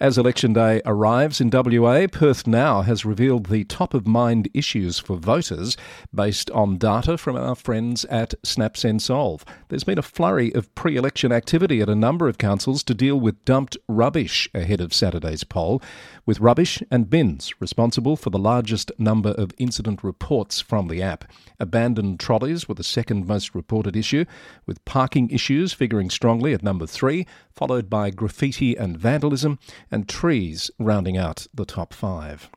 As 0.00 0.16
election 0.16 0.52
day 0.52 0.80
arrives 0.86 1.40
in 1.40 1.50
WA, 1.50 2.06
Perth 2.10 2.46
Now 2.46 2.82
has 2.82 3.04
revealed 3.04 3.46
the 3.46 3.64
top 3.64 3.94
of 3.94 4.06
mind 4.06 4.48
issues 4.54 4.98
for 4.98 5.16
voters 5.16 5.76
based 6.14 6.50
on 6.52 6.78
data 6.78 7.18
from 7.18 7.36
our 7.36 7.54
friends 7.54 8.04
at 8.06 8.34
Snap 8.44 8.76
Send 8.76 9.02
Solve. 9.02 9.44
There's 9.68 9.84
been 9.84 9.98
a 9.98 10.02
flurry 10.02 10.54
of 10.54 10.72
pre 10.74 10.96
election 10.96 11.32
activity 11.32 11.80
at 11.80 11.88
a 11.88 11.94
number 11.94 12.28
of 12.28 12.38
councils 12.38 12.82
to 12.84 12.94
deal 12.94 13.18
with 13.18 13.44
dumped 13.44 13.76
rubbish 13.88 14.48
ahead 14.54 14.80
of 14.80 14.94
Saturday's 14.94 15.44
poll, 15.44 15.82
with 16.28 16.40
rubbish 16.40 16.82
and 16.90 17.08
bins 17.08 17.58
responsible 17.58 18.14
for 18.14 18.28
the 18.28 18.38
largest 18.38 18.92
number 18.98 19.30
of 19.30 19.50
incident 19.56 20.04
reports 20.04 20.60
from 20.60 20.88
the 20.88 21.00
app. 21.00 21.24
Abandoned 21.58 22.20
trolleys 22.20 22.68
were 22.68 22.74
the 22.74 22.84
second 22.84 23.26
most 23.26 23.54
reported 23.54 23.96
issue, 23.96 24.26
with 24.66 24.84
parking 24.84 25.30
issues 25.30 25.72
figuring 25.72 26.10
strongly 26.10 26.52
at 26.52 26.62
number 26.62 26.86
three, 26.86 27.26
followed 27.50 27.88
by 27.88 28.10
graffiti 28.10 28.76
and 28.76 28.98
vandalism 28.98 29.58
and 29.90 30.06
trees 30.06 30.70
rounding 30.78 31.16
out 31.16 31.46
the 31.54 31.64
top 31.64 31.94
five. 31.94 32.50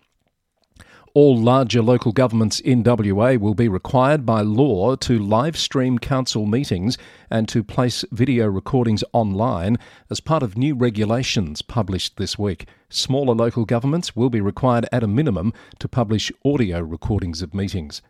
All 1.14 1.38
larger 1.38 1.82
local 1.82 2.14
governments 2.14 2.62
in 2.62 2.84
WA 2.84 3.34
will 3.34 3.54
be 3.54 3.68
required 3.68 4.26
by 4.26 4.44
law 4.44 4.96
to 4.96 5.20
live 5.20 5.58
stream 5.58 6.00
council 6.00 6.46
meetings 6.46 6.98
and 7.30 7.50
to 7.50 7.66
place 7.66 8.06
video 8.12 8.48
recordings 8.48 9.04
online 9.12 9.78
as 10.10 10.22
part 10.22 10.42
of 10.42 10.58
new 10.58 10.74
regulations 10.74 11.62
published 11.62 12.16
this 12.16 12.40
week. 12.40 12.66
Smaller 12.88 13.36
local 13.36 13.66
governments 13.66 14.16
will 14.16 14.30
be 14.30 14.40
required 14.40 14.88
at 14.94 15.04
a 15.04 15.08
minimum 15.08 15.52
to 15.80 15.90
publish 15.90 16.32
audio 16.46 16.80
recordings 16.80 17.42
of 17.42 17.54
meetings. 17.54 18.02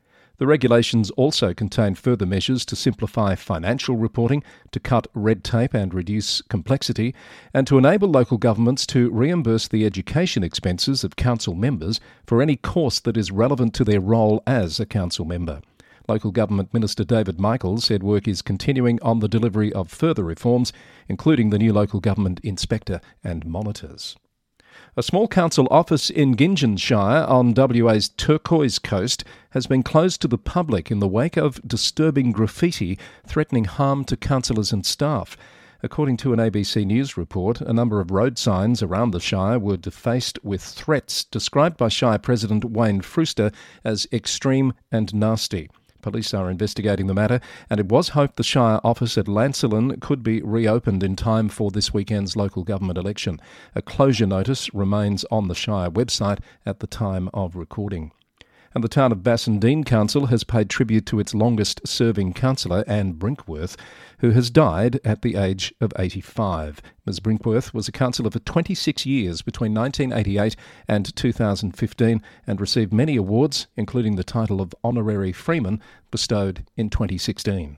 The 0.42 0.48
regulations 0.48 1.12
also 1.12 1.54
contain 1.54 1.94
further 1.94 2.26
measures 2.26 2.66
to 2.66 2.76
simplify 2.76 3.36
financial 3.36 3.96
reporting, 3.96 4.42
to 4.72 4.80
cut 4.80 5.06
red 5.14 5.44
tape 5.44 5.76
and 5.76 5.94
reduce 5.94 6.42
complexity, 6.42 7.14
and 7.54 7.68
to 7.68 7.78
enable 7.78 8.10
local 8.10 8.40
governments 8.40 8.88
to 8.88 9.12
reimburse 9.12 9.68
the 9.68 9.86
education 9.86 10.44
expenses 10.44 11.04
of 11.04 11.16
council 11.16 11.54
members 11.54 12.00
for 12.26 12.42
any 12.42 12.56
course 12.56 13.00
that 13.02 13.18
is 13.18 13.30
relevant 13.30 13.76
to 13.76 13.84
their 13.84 14.00
role 14.00 14.42
as 14.48 14.80
a 14.80 14.86
council 14.88 15.26
member. 15.26 15.62
Local 16.08 16.32
Government 16.32 16.74
Minister 16.74 17.04
David 17.04 17.40
Michaels 17.40 17.84
said 17.86 18.02
work 18.02 18.28
is 18.28 18.42
continuing 18.42 19.00
on 19.04 19.20
the 19.20 19.30
delivery 19.30 19.72
of 19.72 19.92
further 19.92 20.24
reforms, 20.24 20.74
including 21.08 21.52
the 21.52 21.60
new 21.60 21.72
local 21.72 22.00
government 22.00 22.40
inspector 22.40 23.00
and 23.24 23.46
monitors. 23.46 24.16
A 24.98 25.04
small 25.04 25.30
council 25.30 25.70
office 25.72 26.10
in 26.10 26.36
Gingin 26.36 26.76
Shire 26.76 27.24
on 27.24 27.54
WA's 27.54 28.10
Turquoise 28.10 28.78
Coast 28.78 29.24
has 29.52 29.66
been 29.66 29.84
closed 29.84 30.22
to 30.22 30.28
the 30.28 30.38
public 30.38 30.92
in 30.92 31.00
the 31.00 31.08
wake 31.08 31.38
of 31.38 31.66
disturbing 31.66 32.34
graffiti 32.34 33.00
threatening 33.26 33.64
harm 33.64 34.04
to 34.04 34.18
councillors 34.18 34.74
and 34.74 34.86
staff. 34.86 35.38
According 35.82 36.18
to 36.18 36.34
an 36.34 36.40
ABC 36.40 36.86
News 36.86 37.16
report, 37.16 37.62
a 37.62 37.72
number 37.72 38.02
of 38.02 38.12
road 38.12 38.38
signs 38.38 38.84
around 38.84 39.12
the 39.12 39.22
Shire 39.22 39.58
were 39.58 39.78
defaced 39.78 40.44
with 40.44 40.62
threats 40.62 41.24
described 41.24 41.78
by 41.78 41.88
Shire 41.88 42.20
President 42.20 42.66
Wayne 42.66 43.00
Fewster 43.00 43.50
as 43.86 44.10
extreme 44.12 44.74
and 44.92 45.14
nasty. 45.14 45.70
Police 46.01 46.34
are 46.34 46.50
investigating 46.50 47.08
the 47.08 47.13
matter, 47.13 47.39
and 47.70 47.79
it 47.79 47.88
was 47.88 48.10
hoped 48.10 48.38
the 48.38 48.43
Shire 48.43 48.79
office 48.84 49.17
at 49.17 49.27
Lancelin 49.27 50.00
could 50.00 50.24
be 50.24 50.41
reopened 50.41 51.03
in 51.03 51.15
time 51.15 51.50
for 51.50 51.72
this 51.72 51.93
weekend's 51.93 52.36
local 52.36 52.63
government 52.63 52.98
election. 52.98 53.39
A 53.75 53.81
closure 53.81 54.25
notice 54.25 54.74
remains 54.74 55.25
on 55.31 55.48
the 55.48 55.55
Shire 55.55 55.89
website 55.89 56.39
at 56.65 56.79
the 56.79 56.88
time 56.88 57.29
of 57.34 57.55
recording 57.55 58.12
and 58.74 58.84
the 58.84 58.90
town 58.90 59.12
of 59.12 59.20
Bassendean 59.20 59.86
Council 59.86 60.28
has 60.28 60.44
paid 60.44 60.70
tribute 60.70 61.06
to 61.08 61.20
its 61.20 61.34
longest 61.34 61.82
serving 61.86 62.34
councillor, 62.34 62.84
Anne 62.88 63.13
Brinkworth, 63.13 63.75
who 64.20 64.32
has 64.32 64.50
died 64.50 65.00
at 65.04 65.22
the 65.22 65.36
age 65.36 65.74
of 65.82 65.92
85. 65.98 66.82
Ms. 67.06 67.20
Brinkworth 67.20 67.74
was 67.74 67.88
a 67.88 67.92
councillor 67.92 68.30
for 68.30 68.40
26 68.40 69.06
years 69.06 69.42
between 69.42 69.74
1988 69.74 70.56
and 70.88 71.16
2015 71.16 72.22
and 72.48 72.62
received 72.62 72.94
many 72.94 73.16
awards, 73.18 73.68
including 73.75 74.16
the 74.16 74.24
title 74.24 74.62
of 74.62 74.75
Honorary 74.84 75.32
Freeman, 75.32 75.82
bestowed 76.12 76.66
in 76.78 76.90
2016. 76.90 77.78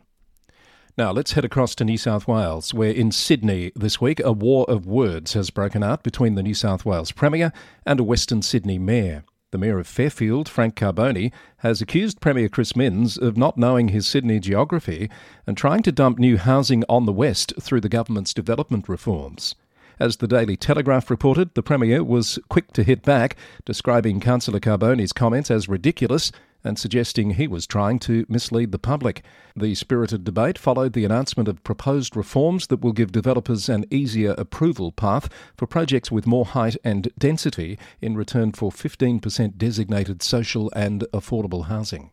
Now, 0.96 1.12
let's 1.12 1.32
head 1.32 1.44
across 1.44 1.74
to 1.76 1.86
New 1.86 1.98
South 1.98 2.28
Wales, 2.28 2.72
where 2.72 2.92
in 2.92 3.12
Sydney 3.12 3.72
this 3.76 4.00
week 4.00 4.20
a 4.20 4.32
war 4.32 4.64
of 4.70 4.86
words 4.86 5.34
has 5.34 5.50
broken 5.50 5.82
out 5.82 6.04
between 6.04 6.36
the 6.36 6.44
New 6.44 6.54
South 6.54 6.86
Wales 6.86 7.12
Premier 7.12 7.52
and 7.84 8.00
a 8.00 8.04
Western 8.04 8.44
Sydney 8.44 8.78
Mayor. 8.78 9.24
The 9.54 9.60
Mayor 9.60 9.78
of 9.78 9.86
Fairfield, 9.86 10.50
Frank 10.50 10.76
Carbone, 10.76 11.32
has 11.58 11.80
accused 11.80 12.20
Premier 12.20 12.50
Chris 12.50 12.76
Minns 12.76 13.20
of 13.20 13.38
not 13.38 13.56
knowing 13.56 13.90
his 13.90 14.08
Sydney 14.08 14.40
geography 14.40 15.12
and 15.46 15.56
trying 15.56 15.84
to 15.84 15.92
dump 15.92 16.18
new 16.18 16.38
housing 16.38 16.84
on 16.90 17.06
the 17.06 17.14
west 17.14 17.54
through 17.62 17.82
the 17.82 17.88
government's 17.88 18.34
development 18.34 18.90
reforms. 18.90 19.54
As 20.00 20.18
the 20.18 20.28
Daily 20.28 20.58
Telegraph 20.58 21.12
reported, 21.12 21.54
the 21.54 21.62
Premier 21.62 22.04
was 22.04 22.40
quick 22.50 22.74
to 22.74 22.82
hit 22.82 23.04
back, 23.04 23.36
describing 23.64 24.20
Councillor 24.20 24.60
Carbone's 24.60 25.14
comments 25.14 25.52
as 25.52 25.70
ridiculous 25.70 26.32
and 26.64 26.80
suggesting 26.80 27.32
he 27.32 27.48
was 27.48 27.68
trying 27.68 28.00
to 28.00 28.26
mislead 28.30 28.72
the 28.72 28.80
public. 28.80 29.24
The 29.56 29.76
spirited 29.76 30.24
debate 30.24 30.58
followed 30.58 30.94
the 30.94 31.06
announcement 31.06 31.50
of 31.50 31.64
proposed 31.64 32.16
reforms 32.16 32.68
that 32.68 32.82
will 32.82 32.94
give 32.94 33.12
developers 33.12 33.70
an 33.70 33.86
easier 33.92 34.36
approval 34.38 34.92
path 34.92 35.30
for 35.58 35.68
projects 35.68 36.12
with 36.12 36.28
more 36.28 36.46
height 36.46 36.78
and 36.84 37.10
density 37.18 37.78
in 38.02 38.16
return 38.16 38.52
for 38.52 38.72
15% 38.72 39.58
designated 39.58 40.24
social 40.24 40.72
and 40.76 41.02
affordable 41.14 41.66
housing. 41.66 42.12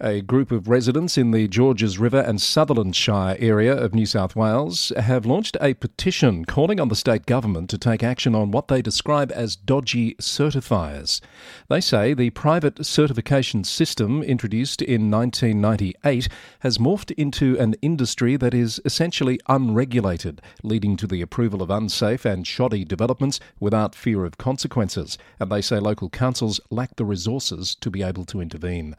A 0.00 0.22
group 0.22 0.50
of 0.50 0.66
residents 0.66 1.16
in 1.16 1.30
the 1.30 1.46
Georges 1.46 2.00
River 2.00 2.18
and 2.18 2.42
Sutherland 2.42 2.96
Shire 2.96 3.36
area 3.38 3.72
of 3.72 3.94
New 3.94 4.06
South 4.06 4.34
Wales 4.34 4.90
have 4.96 5.24
launched 5.24 5.56
a 5.60 5.74
petition 5.74 6.44
calling 6.44 6.80
on 6.80 6.88
the 6.88 6.96
state 6.96 7.26
government 7.26 7.70
to 7.70 7.78
take 7.78 8.02
action 8.02 8.34
on 8.34 8.50
what 8.50 8.66
they 8.66 8.82
describe 8.82 9.30
as 9.30 9.54
dodgy 9.54 10.16
certifiers. 10.16 11.20
They 11.68 11.80
say 11.80 12.12
the 12.12 12.30
private 12.30 12.84
certification 12.84 13.62
system 13.62 14.20
introduced 14.24 14.82
in 14.82 15.12
1998 15.12 16.28
has 16.58 16.78
morphed 16.78 17.12
into 17.12 17.56
an 17.60 17.76
industry 17.80 18.36
that 18.36 18.52
is 18.52 18.80
essentially 18.84 19.38
unregulated, 19.46 20.42
leading 20.64 20.96
to 20.96 21.06
the 21.06 21.22
approval 21.22 21.62
of 21.62 21.70
unsafe 21.70 22.24
and 22.24 22.44
shoddy 22.44 22.84
developments 22.84 23.38
without 23.60 23.94
fear 23.94 24.24
of 24.24 24.38
consequences. 24.38 25.18
And 25.38 25.52
they 25.52 25.62
say 25.62 25.78
local 25.78 26.10
councils 26.10 26.58
lack 26.68 26.96
the 26.96 27.04
resources 27.04 27.76
to 27.76 27.90
be 27.90 28.02
able 28.02 28.24
to 28.24 28.40
intervene. 28.40 28.96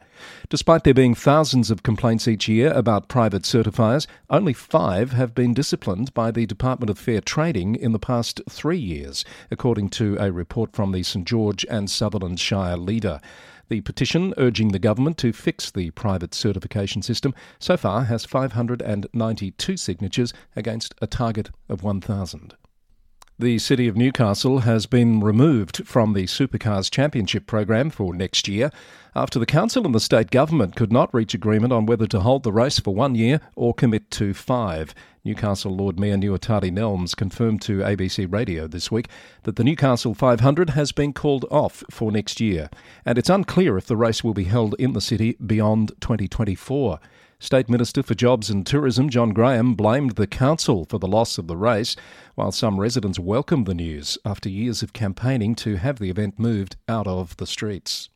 Despite 0.48 0.85
there 0.86 0.94
being 0.94 1.16
thousands 1.16 1.68
of 1.68 1.82
complaints 1.82 2.28
each 2.28 2.46
year 2.46 2.70
about 2.70 3.08
private 3.08 3.42
certifiers, 3.42 4.06
only 4.30 4.52
five 4.52 5.10
have 5.10 5.34
been 5.34 5.52
disciplined 5.52 6.14
by 6.14 6.30
the 6.30 6.46
Department 6.46 6.88
of 6.88 6.96
Fair 6.96 7.20
Trading 7.20 7.74
in 7.74 7.90
the 7.90 7.98
past 7.98 8.40
three 8.48 8.78
years, 8.78 9.24
according 9.50 9.88
to 9.88 10.16
a 10.20 10.30
report 10.30 10.76
from 10.76 10.92
the 10.92 11.02
St 11.02 11.26
George 11.26 11.66
and 11.68 11.90
Sutherland 11.90 12.38
Shire 12.38 12.76
leader. 12.76 13.20
The 13.68 13.80
petition 13.80 14.32
urging 14.36 14.68
the 14.68 14.78
government 14.78 15.18
to 15.18 15.32
fix 15.32 15.72
the 15.72 15.90
private 15.90 16.34
certification 16.34 17.02
system 17.02 17.34
so 17.58 17.76
far 17.76 18.04
has 18.04 18.24
592 18.24 19.76
signatures 19.76 20.32
against 20.54 20.94
a 21.02 21.08
target 21.08 21.50
of 21.68 21.82
1,000. 21.82 22.54
The 23.38 23.58
City 23.58 23.86
of 23.86 23.98
Newcastle 23.98 24.60
has 24.60 24.86
been 24.86 25.20
removed 25.20 25.86
from 25.86 26.14
the 26.14 26.24
Supercars 26.24 26.90
Championship 26.90 27.46
program 27.46 27.90
for 27.90 28.14
next 28.14 28.48
year 28.48 28.70
after 29.14 29.38
the 29.38 29.44
Council 29.44 29.84
and 29.84 29.94
the 29.94 30.00
state 30.00 30.30
government 30.30 30.74
could 30.74 30.90
not 30.90 31.12
reach 31.12 31.34
agreement 31.34 31.70
on 31.70 31.84
whether 31.84 32.06
to 32.06 32.20
hold 32.20 32.44
the 32.44 32.52
race 32.52 32.78
for 32.78 32.94
one 32.94 33.14
year 33.14 33.42
or 33.54 33.74
commit 33.74 34.10
to 34.12 34.32
five. 34.32 34.94
Newcastle 35.22 35.76
Lord 35.76 36.00
Mayor 36.00 36.16
Nuatali 36.16 36.70
Nelmes 36.70 37.14
confirmed 37.14 37.60
to 37.60 37.80
ABC 37.80 38.26
Radio 38.32 38.66
this 38.66 38.90
week 38.90 39.10
that 39.42 39.56
the 39.56 39.64
Newcastle 39.64 40.14
500 40.14 40.70
has 40.70 40.92
been 40.92 41.12
called 41.12 41.44
off 41.50 41.84
for 41.90 42.10
next 42.10 42.40
year, 42.40 42.70
and 43.04 43.18
it's 43.18 43.28
unclear 43.28 43.76
if 43.76 43.84
the 43.84 43.98
race 43.98 44.24
will 44.24 44.32
be 44.32 44.44
held 44.44 44.74
in 44.78 44.94
the 44.94 45.00
city 45.02 45.36
beyond 45.44 45.92
2024. 46.00 47.00
State 47.38 47.68
Minister 47.68 48.02
for 48.02 48.14
Jobs 48.14 48.48
and 48.48 48.66
Tourism 48.66 49.10
John 49.10 49.30
Graham 49.34 49.74
blamed 49.74 50.12
the 50.12 50.26
council 50.26 50.86
for 50.86 50.98
the 50.98 51.06
loss 51.06 51.36
of 51.36 51.48
the 51.48 51.56
race, 51.56 51.94
while 52.34 52.50
some 52.50 52.80
residents 52.80 53.18
welcomed 53.18 53.66
the 53.66 53.74
news 53.74 54.16
after 54.24 54.48
years 54.48 54.82
of 54.82 54.94
campaigning 54.94 55.54
to 55.56 55.76
have 55.76 55.98
the 55.98 56.08
event 56.08 56.38
moved 56.38 56.76
out 56.88 57.06
of 57.06 57.36
the 57.36 57.46
streets. 57.46 58.08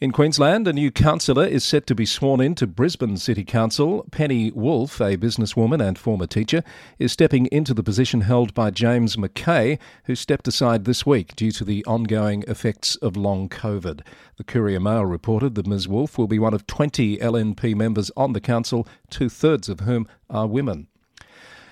In 0.00 0.12
Queensland, 0.12 0.68
a 0.68 0.72
new 0.72 0.92
councillor 0.92 1.44
is 1.44 1.64
set 1.64 1.84
to 1.88 1.94
be 1.96 2.06
sworn 2.06 2.40
in 2.40 2.54
to 2.54 2.68
Brisbane 2.68 3.16
City 3.16 3.42
Council. 3.42 4.06
Penny 4.12 4.52
Wolff, 4.52 5.00
a 5.00 5.16
businesswoman 5.16 5.84
and 5.84 5.98
former 5.98 6.28
teacher, 6.28 6.62
is 7.00 7.10
stepping 7.10 7.46
into 7.46 7.74
the 7.74 7.82
position 7.82 8.20
held 8.20 8.54
by 8.54 8.70
James 8.70 9.18
Mackay, 9.18 9.76
who 10.04 10.14
stepped 10.14 10.46
aside 10.46 10.84
this 10.84 11.04
week 11.04 11.34
due 11.34 11.50
to 11.50 11.64
the 11.64 11.84
ongoing 11.84 12.44
effects 12.46 12.94
of 12.94 13.16
long 13.16 13.48
COVID. 13.48 14.02
The 14.36 14.44
Courier 14.44 14.78
Mail 14.78 15.04
reported 15.04 15.56
that 15.56 15.66
Ms. 15.66 15.88
Wolff 15.88 16.16
will 16.16 16.28
be 16.28 16.38
one 16.38 16.54
of 16.54 16.68
20 16.68 17.16
LNP 17.16 17.74
members 17.74 18.12
on 18.16 18.34
the 18.34 18.40
council, 18.40 18.86
two 19.10 19.28
thirds 19.28 19.68
of 19.68 19.80
whom 19.80 20.06
are 20.30 20.46
women. 20.46 20.86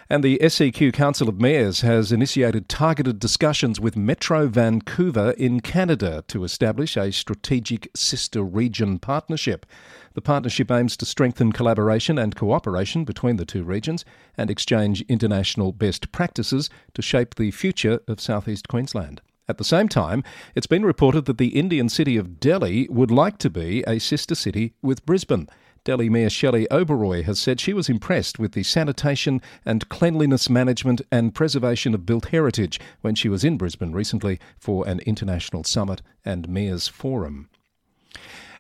And 0.08 0.22
the 0.22 0.38
SEQ 0.48 0.92
Council 0.92 1.28
of 1.28 1.40
Mayors 1.40 1.80
has 1.80 2.12
initiated 2.12 2.68
targeted 2.68 3.18
discussions 3.18 3.80
with 3.80 3.96
Metro 3.96 4.46
Vancouver 4.46 5.32
in 5.32 5.58
Canada 5.58 6.22
to 6.28 6.44
establish 6.44 6.96
a 6.96 7.10
strategic 7.10 7.90
sister 7.96 8.44
region 8.44 9.00
partnership. 9.00 9.66
The 10.14 10.22
partnership 10.22 10.70
aims 10.70 10.96
to 10.98 11.06
strengthen 11.06 11.50
collaboration 11.50 12.18
and 12.18 12.36
cooperation 12.36 13.04
between 13.04 13.34
the 13.34 13.44
two 13.44 13.64
regions 13.64 14.04
and 14.38 14.48
exchange 14.48 15.02
international 15.08 15.72
best 15.72 16.12
practices 16.12 16.70
to 16.94 17.02
shape 17.02 17.34
the 17.34 17.50
future 17.50 17.98
of 18.06 18.20
southeast 18.20 18.68
Queensland. 18.68 19.22
At 19.48 19.58
the 19.58 19.64
same 19.64 19.88
time, 19.88 20.22
it's 20.54 20.68
been 20.68 20.84
reported 20.84 21.24
that 21.24 21.38
the 21.38 21.58
Indian 21.58 21.88
city 21.88 22.16
of 22.16 22.38
Delhi 22.38 22.86
would 22.90 23.10
like 23.10 23.38
to 23.38 23.50
be 23.50 23.82
a 23.88 23.98
sister 23.98 24.36
city 24.36 24.74
with 24.82 25.04
Brisbane. 25.04 25.48
Delhi 25.86 26.08
Mayor 26.08 26.30
Shelly 26.30 26.66
Oberoi 26.68 27.22
has 27.22 27.38
said 27.38 27.60
she 27.60 27.72
was 27.72 27.88
impressed 27.88 28.40
with 28.40 28.54
the 28.54 28.64
sanitation 28.64 29.40
and 29.64 29.88
cleanliness 29.88 30.50
management 30.50 31.00
and 31.12 31.32
preservation 31.32 31.94
of 31.94 32.04
built 32.04 32.26
heritage 32.30 32.80
when 33.02 33.14
she 33.14 33.28
was 33.28 33.44
in 33.44 33.56
Brisbane 33.56 33.92
recently 33.92 34.40
for 34.58 34.84
an 34.88 34.98
international 35.06 35.62
summit 35.62 36.02
and 36.24 36.48
mayors 36.48 36.88
forum. 36.88 37.48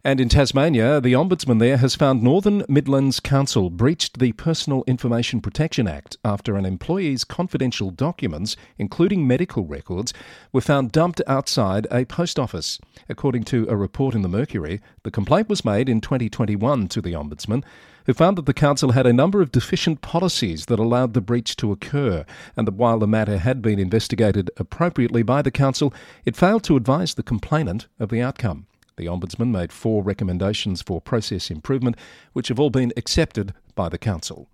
And 0.04 0.20
in 0.20 0.28
Tasmania, 0.28 1.00
the 1.00 1.14
Ombudsman 1.14 1.58
there 1.58 1.78
has 1.78 1.94
found 1.94 2.22
Northern 2.22 2.64
Midlands 2.68 3.18
Council 3.18 3.70
breached 3.70 4.18
the 4.18 4.32
Personal 4.32 4.84
Information 4.86 5.40
Protection 5.40 5.88
Act 5.88 6.16
after 6.24 6.56
an 6.56 6.66
employee's 6.66 7.24
confidential 7.24 7.90
documents, 7.90 8.56
including 8.78 9.26
medical 9.26 9.64
records, 9.64 10.12
were 10.52 10.60
found 10.60 10.92
dumped 10.92 11.22
outside 11.26 11.86
a 11.90 12.04
post 12.04 12.38
office. 12.38 12.78
According 13.08 13.44
to 13.44 13.66
a 13.68 13.76
report 13.76 14.14
in 14.14 14.22
the 14.22 14.28
Mercury, 14.28 14.80
the 15.02 15.10
complaint 15.10 15.48
was 15.48 15.64
made 15.64 15.88
in 15.88 16.00
2021 16.00 16.88
to 16.88 17.00
the 17.00 17.14
Ombudsman, 17.14 17.64
who 18.04 18.14
found 18.14 18.38
that 18.38 18.46
the 18.46 18.54
Council 18.54 18.92
had 18.92 19.06
a 19.06 19.12
number 19.12 19.42
of 19.42 19.50
deficient 19.50 20.00
policies 20.00 20.66
that 20.66 20.78
allowed 20.78 21.14
the 21.14 21.20
breach 21.20 21.56
to 21.56 21.72
occur, 21.72 22.24
and 22.56 22.66
that 22.66 22.74
while 22.74 22.98
the 22.98 23.08
matter 23.08 23.38
had 23.38 23.60
been 23.60 23.78
investigated 23.78 24.50
appropriately 24.58 25.22
by 25.22 25.42
the 25.42 25.50
Council, 25.50 25.92
it 26.24 26.36
failed 26.36 26.62
to 26.64 26.76
advise 26.76 27.14
the 27.14 27.22
complainant 27.22 27.88
of 27.98 28.10
the 28.10 28.22
outcome. 28.22 28.66
The 28.96 29.06
Ombudsman 29.06 29.50
made 29.50 29.72
four 29.72 30.02
recommendations 30.02 30.80
for 30.80 31.02
process 31.02 31.50
improvement, 31.50 31.96
which 32.32 32.48
have 32.48 32.58
all 32.58 32.70
been 32.70 32.94
accepted 32.96 33.52
by 33.74 33.90
the 33.90 33.98
Council. 33.98 34.48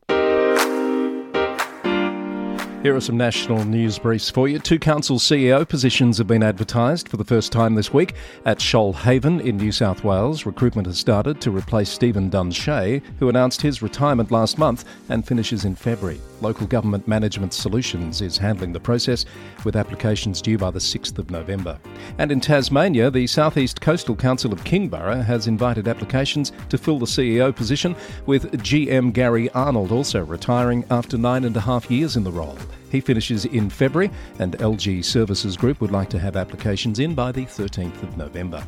Here 2.82 2.96
are 2.96 3.00
some 3.00 3.16
national 3.16 3.64
news 3.64 3.96
briefs 3.96 4.28
for 4.28 4.48
you. 4.48 4.58
Two 4.58 4.80
council 4.80 5.20
CEO 5.20 5.68
positions 5.68 6.18
have 6.18 6.26
been 6.26 6.42
advertised 6.42 7.08
for 7.08 7.16
the 7.16 7.22
first 7.22 7.52
time 7.52 7.76
this 7.76 7.94
week. 7.94 8.14
At 8.44 8.58
Shoalhaven 8.58 9.40
in 9.40 9.56
New 9.56 9.70
South 9.70 10.02
Wales, 10.02 10.46
recruitment 10.46 10.88
has 10.88 10.98
started 10.98 11.40
to 11.42 11.52
replace 11.52 11.90
Stephen 11.90 12.28
Dunshea, 12.28 13.00
who 13.20 13.28
announced 13.28 13.62
his 13.62 13.82
retirement 13.82 14.32
last 14.32 14.58
month 14.58 14.84
and 15.10 15.24
finishes 15.24 15.64
in 15.64 15.76
February. 15.76 16.20
Local 16.40 16.66
Government 16.66 17.06
Management 17.06 17.54
Solutions 17.54 18.20
is 18.20 18.36
handling 18.36 18.72
the 18.72 18.80
process, 18.80 19.26
with 19.64 19.76
applications 19.76 20.42
due 20.42 20.58
by 20.58 20.72
the 20.72 20.80
6th 20.80 21.16
of 21.18 21.30
November. 21.30 21.78
And 22.18 22.32
in 22.32 22.40
Tasmania, 22.40 23.12
the 23.12 23.28
Southeast 23.28 23.80
Coastal 23.80 24.16
Council 24.16 24.52
of 24.52 24.64
Kingborough 24.64 25.22
has 25.22 25.46
invited 25.46 25.86
applications 25.86 26.50
to 26.68 26.78
fill 26.78 26.98
the 26.98 27.06
CEO 27.06 27.54
position, 27.54 27.94
with 28.26 28.50
GM 28.64 29.12
Gary 29.12 29.50
Arnold 29.50 29.92
also 29.92 30.24
retiring 30.24 30.84
after 30.90 31.16
nine 31.16 31.44
and 31.44 31.56
a 31.56 31.60
half 31.60 31.88
years 31.88 32.16
in 32.16 32.24
the 32.24 32.32
role. 32.32 32.58
He 32.90 33.00
finishes 33.00 33.44
in 33.44 33.70
February, 33.70 34.10
and 34.38 34.58
LG 34.58 35.04
Services 35.04 35.56
Group 35.56 35.80
would 35.80 35.90
like 35.90 36.10
to 36.10 36.18
have 36.18 36.36
applications 36.36 36.98
in 36.98 37.14
by 37.14 37.32
the 37.32 37.44
13th 37.46 38.02
of 38.02 38.16
November. 38.16 38.64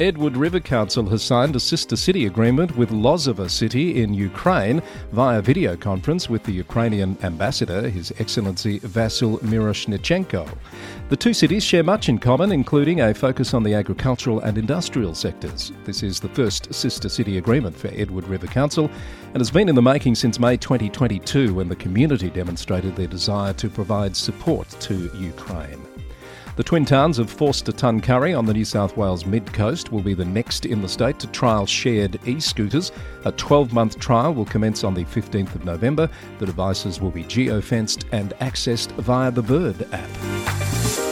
Edward 0.00 0.36
River 0.36 0.60
Council 0.60 1.08
has 1.08 1.24
signed 1.24 1.56
a 1.56 1.60
sister 1.60 1.96
city 1.96 2.26
agreement 2.26 2.76
with 2.76 2.90
Lozova 2.90 3.50
City 3.50 4.00
in 4.00 4.14
Ukraine 4.14 4.80
via 5.10 5.42
video 5.42 5.76
conference 5.76 6.30
with 6.30 6.44
the 6.44 6.52
Ukrainian 6.52 7.18
ambassador, 7.24 7.88
His 7.88 8.12
Excellency 8.20 8.78
Vasyl 8.78 9.40
Myroshnychenko. 9.40 10.48
The 11.08 11.16
two 11.16 11.34
cities 11.34 11.64
share 11.64 11.82
much 11.82 12.08
in 12.08 12.18
common, 12.18 12.52
including 12.52 13.00
a 13.00 13.12
focus 13.12 13.54
on 13.54 13.64
the 13.64 13.74
agricultural 13.74 14.38
and 14.38 14.56
industrial 14.56 15.16
sectors. 15.16 15.72
This 15.84 16.04
is 16.04 16.20
the 16.20 16.28
first 16.28 16.72
sister 16.72 17.08
city 17.08 17.38
agreement 17.38 17.76
for 17.76 17.88
Edward 17.88 18.28
River 18.28 18.46
Council 18.46 18.88
and 19.34 19.38
has 19.38 19.50
been 19.50 19.68
in 19.68 19.74
the 19.74 19.82
making 19.82 20.14
since 20.14 20.38
May 20.38 20.56
2022 20.56 21.54
when 21.54 21.68
the 21.68 21.74
community 21.74 22.30
demonstrated 22.30 22.94
their 22.94 23.08
desire 23.08 23.52
to 23.54 23.68
provide 23.68 24.14
support 24.14 24.68
to 24.78 25.10
Ukraine. 25.16 25.87
The 26.58 26.64
twin 26.64 26.84
towns 26.84 27.20
of 27.20 27.30
Forster 27.30 27.70
Tuncurry 27.70 28.36
on 28.36 28.44
the 28.44 28.52
New 28.52 28.64
South 28.64 28.96
Wales 28.96 29.24
mid 29.24 29.52
coast 29.52 29.92
will 29.92 30.02
be 30.02 30.12
the 30.12 30.24
next 30.24 30.66
in 30.66 30.82
the 30.82 30.88
state 30.88 31.20
to 31.20 31.28
trial 31.28 31.66
shared 31.66 32.18
e 32.26 32.40
scooters. 32.40 32.90
A 33.26 33.30
12 33.30 33.72
month 33.72 34.00
trial 34.00 34.34
will 34.34 34.44
commence 34.44 34.82
on 34.82 34.92
the 34.92 35.04
15th 35.04 35.54
of 35.54 35.64
November. 35.64 36.10
The 36.40 36.46
devices 36.46 37.00
will 37.00 37.12
be 37.12 37.22
geo 37.22 37.60
fenced 37.60 38.06
and 38.10 38.30
accessed 38.40 38.90
via 38.96 39.30
the 39.30 39.40
Bird 39.40 39.86
app. 39.92 41.07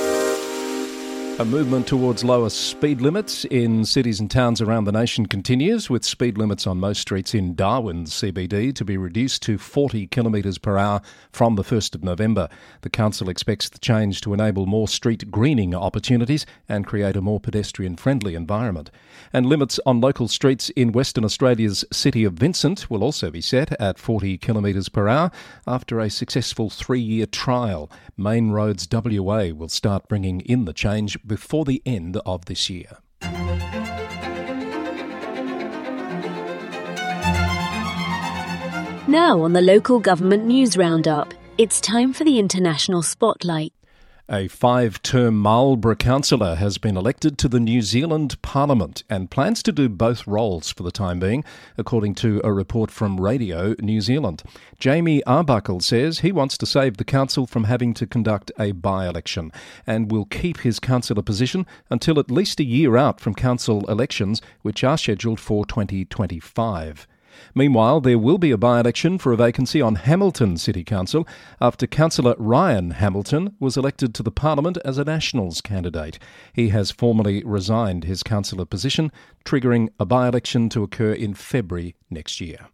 A 1.38 1.44
movement 1.44 1.86
towards 1.86 2.24
lower 2.24 2.48
speed 2.48 3.02
limits 3.02 3.44
in 3.44 3.84
cities 3.84 4.20
and 4.20 4.30
towns 4.30 4.62
around 4.62 4.84
the 4.84 4.92
nation 4.92 5.26
continues, 5.26 5.90
with 5.90 6.02
speed 6.02 6.38
limits 6.38 6.66
on 6.66 6.80
most 6.80 7.02
streets 7.02 7.34
in 7.34 7.54
Darwin's 7.54 8.14
CBD 8.14 8.74
to 8.74 8.84
be 8.86 8.96
reduced 8.96 9.42
to 9.42 9.58
40 9.58 10.06
kilometres 10.06 10.56
per 10.56 10.78
hour 10.78 11.02
from 11.30 11.56
the 11.56 11.62
1st 11.62 11.94
of 11.94 12.02
November. 12.02 12.48
The 12.80 12.88
council 12.88 13.28
expects 13.28 13.68
the 13.68 13.78
change 13.78 14.22
to 14.22 14.32
enable 14.32 14.64
more 14.64 14.88
street 14.88 15.30
greening 15.30 15.74
opportunities 15.74 16.46
and 16.70 16.86
create 16.86 17.16
a 17.16 17.20
more 17.20 17.38
pedestrian 17.38 17.96
friendly 17.96 18.34
environment. 18.34 18.90
And 19.30 19.44
limits 19.44 19.78
on 19.84 20.00
local 20.00 20.28
streets 20.28 20.70
in 20.70 20.92
Western 20.92 21.22
Australia's 21.22 21.84
city 21.92 22.24
of 22.24 22.32
Vincent 22.32 22.88
will 22.88 23.04
also 23.04 23.30
be 23.30 23.42
set 23.42 23.78
at 23.78 23.98
40 23.98 24.38
kilometres 24.38 24.88
per 24.88 25.06
hour 25.06 25.30
after 25.66 26.00
a 26.00 26.08
successful 26.08 26.70
three 26.70 27.00
year 27.00 27.26
trial. 27.26 27.90
Main 28.16 28.52
Roads 28.52 28.88
WA 28.90 29.50
will 29.54 29.68
start 29.68 30.08
bringing 30.08 30.40
in 30.40 30.64
the 30.64 30.72
change 30.72 31.18
before 31.26 31.64
the 31.64 31.82
end 31.84 32.18
of 32.24 32.44
this 32.44 32.70
year. 32.70 32.98
Now, 39.08 39.40
on 39.42 39.52
the 39.52 39.62
local 39.62 40.00
government 40.00 40.46
news 40.46 40.76
roundup, 40.76 41.32
it's 41.58 41.80
time 41.80 42.12
for 42.12 42.24
the 42.24 42.38
international 42.38 43.02
spotlight. 43.02 43.72
A 44.28 44.48
five 44.48 45.00
term 45.02 45.38
Marlborough 45.38 45.94
councillor 45.94 46.56
has 46.56 46.78
been 46.78 46.96
elected 46.96 47.38
to 47.38 47.48
the 47.48 47.60
New 47.60 47.80
Zealand 47.80 48.42
Parliament 48.42 49.04
and 49.08 49.30
plans 49.30 49.62
to 49.62 49.70
do 49.70 49.88
both 49.88 50.26
roles 50.26 50.72
for 50.72 50.82
the 50.82 50.90
time 50.90 51.20
being, 51.20 51.44
according 51.78 52.16
to 52.16 52.40
a 52.42 52.52
report 52.52 52.90
from 52.90 53.20
Radio 53.20 53.76
New 53.78 54.00
Zealand. 54.00 54.42
Jamie 54.80 55.22
Arbuckle 55.26 55.78
says 55.78 56.18
he 56.18 56.32
wants 56.32 56.58
to 56.58 56.66
save 56.66 56.96
the 56.96 57.04
council 57.04 57.46
from 57.46 57.64
having 57.64 57.94
to 57.94 58.04
conduct 58.04 58.50
a 58.58 58.72
by 58.72 59.06
election 59.06 59.52
and 59.86 60.10
will 60.10 60.24
keep 60.24 60.58
his 60.58 60.80
councillor 60.80 61.22
position 61.22 61.64
until 61.88 62.18
at 62.18 62.28
least 62.28 62.58
a 62.58 62.64
year 62.64 62.96
out 62.96 63.20
from 63.20 63.32
council 63.32 63.88
elections, 63.88 64.42
which 64.62 64.82
are 64.82 64.98
scheduled 64.98 65.38
for 65.38 65.64
2025. 65.64 67.06
Meanwhile, 67.54 68.00
there 68.00 68.18
will 68.18 68.38
be 68.38 68.50
a 68.50 68.58
by 68.58 68.80
election 68.80 69.18
for 69.18 69.32
a 69.32 69.36
vacancy 69.36 69.80
on 69.80 69.96
Hamilton 69.96 70.56
City 70.56 70.84
Council 70.84 71.26
after 71.60 71.86
Councillor 71.86 72.34
Ryan 72.38 72.92
Hamilton 72.92 73.54
was 73.58 73.76
elected 73.76 74.14
to 74.14 74.22
the 74.22 74.30
Parliament 74.30 74.78
as 74.84 74.98
a 74.98 75.04
Nationals 75.04 75.60
candidate. 75.60 76.18
He 76.52 76.68
has 76.70 76.90
formally 76.90 77.42
resigned 77.44 78.04
his 78.04 78.22
councillor 78.22 78.64
position, 78.64 79.10
triggering 79.44 79.88
a 79.98 80.06
by 80.06 80.28
election 80.28 80.68
to 80.70 80.82
occur 80.82 81.12
in 81.12 81.34
February 81.34 81.94
next 82.10 82.40
year. 82.40 82.68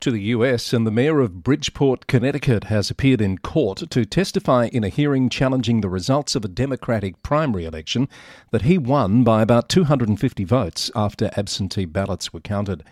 To 0.00 0.10
the 0.10 0.22
US, 0.34 0.72
and 0.72 0.86
the 0.86 0.90
mayor 0.90 1.20
of 1.20 1.42
Bridgeport, 1.42 2.06
Connecticut, 2.06 2.64
has 2.64 2.90
appeared 2.90 3.20
in 3.20 3.36
court 3.36 3.82
to 3.90 4.06
testify 4.06 4.66
in 4.72 4.82
a 4.82 4.88
hearing 4.88 5.28
challenging 5.28 5.82
the 5.82 5.90
results 5.90 6.34
of 6.34 6.42
a 6.42 6.48
Democratic 6.48 7.22
primary 7.22 7.66
election 7.66 8.08
that 8.50 8.62
he 8.62 8.78
won 8.78 9.24
by 9.24 9.42
about 9.42 9.68
250 9.68 10.44
votes 10.44 10.90
after 10.94 11.30
absentee 11.36 11.84
ballots 11.84 12.32
were 12.32 12.40
counted. 12.40 12.82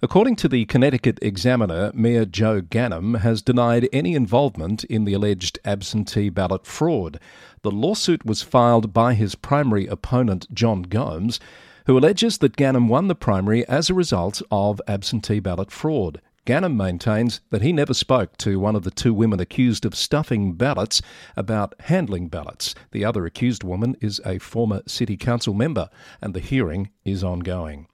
According 0.00 0.36
to 0.36 0.48
the 0.48 0.64
Connecticut 0.66 1.18
Examiner, 1.20 1.90
Mayor 1.94 2.24
Joe 2.24 2.60
Ganim 2.60 3.18
has 3.18 3.42
denied 3.42 3.88
any 3.92 4.14
involvement 4.14 4.84
in 4.84 5.04
the 5.04 5.14
alleged 5.14 5.58
absentee 5.64 6.28
ballot 6.28 6.64
fraud. 6.64 7.18
The 7.62 7.72
lawsuit 7.72 8.24
was 8.24 8.42
filed 8.42 8.92
by 8.92 9.14
his 9.14 9.34
primary 9.34 9.88
opponent, 9.88 10.46
John 10.54 10.82
Gomes, 10.82 11.40
who 11.86 11.98
alleges 11.98 12.38
that 12.38 12.56
Ganim 12.56 12.86
won 12.86 13.08
the 13.08 13.16
primary 13.16 13.66
as 13.66 13.90
a 13.90 13.94
result 13.94 14.40
of 14.52 14.80
absentee 14.86 15.40
ballot 15.40 15.72
fraud. 15.72 16.20
Ganim 16.44 16.74
maintains 16.74 17.40
that 17.50 17.62
he 17.62 17.72
never 17.72 17.94
spoke 17.94 18.36
to 18.38 18.58
one 18.58 18.74
of 18.74 18.82
the 18.82 18.90
two 18.90 19.14
women 19.14 19.38
accused 19.38 19.84
of 19.84 19.94
stuffing 19.94 20.54
ballots 20.54 21.00
about 21.36 21.74
handling 21.82 22.26
ballots. 22.26 22.74
The 22.90 23.04
other 23.04 23.24
accused 23.24 23.62
woman 23.62 23.96
is 24.00 24.20
a 24.26 24.38
former 24.38 24.82
City 24.88 25.16
Council 25.16 25.54
member, 25.54 25.88
and 26.20 26.34
the 26.34 26.40
hearing 26.40 26.90
is 27.04 27.22
ongoing. 27.22 27.86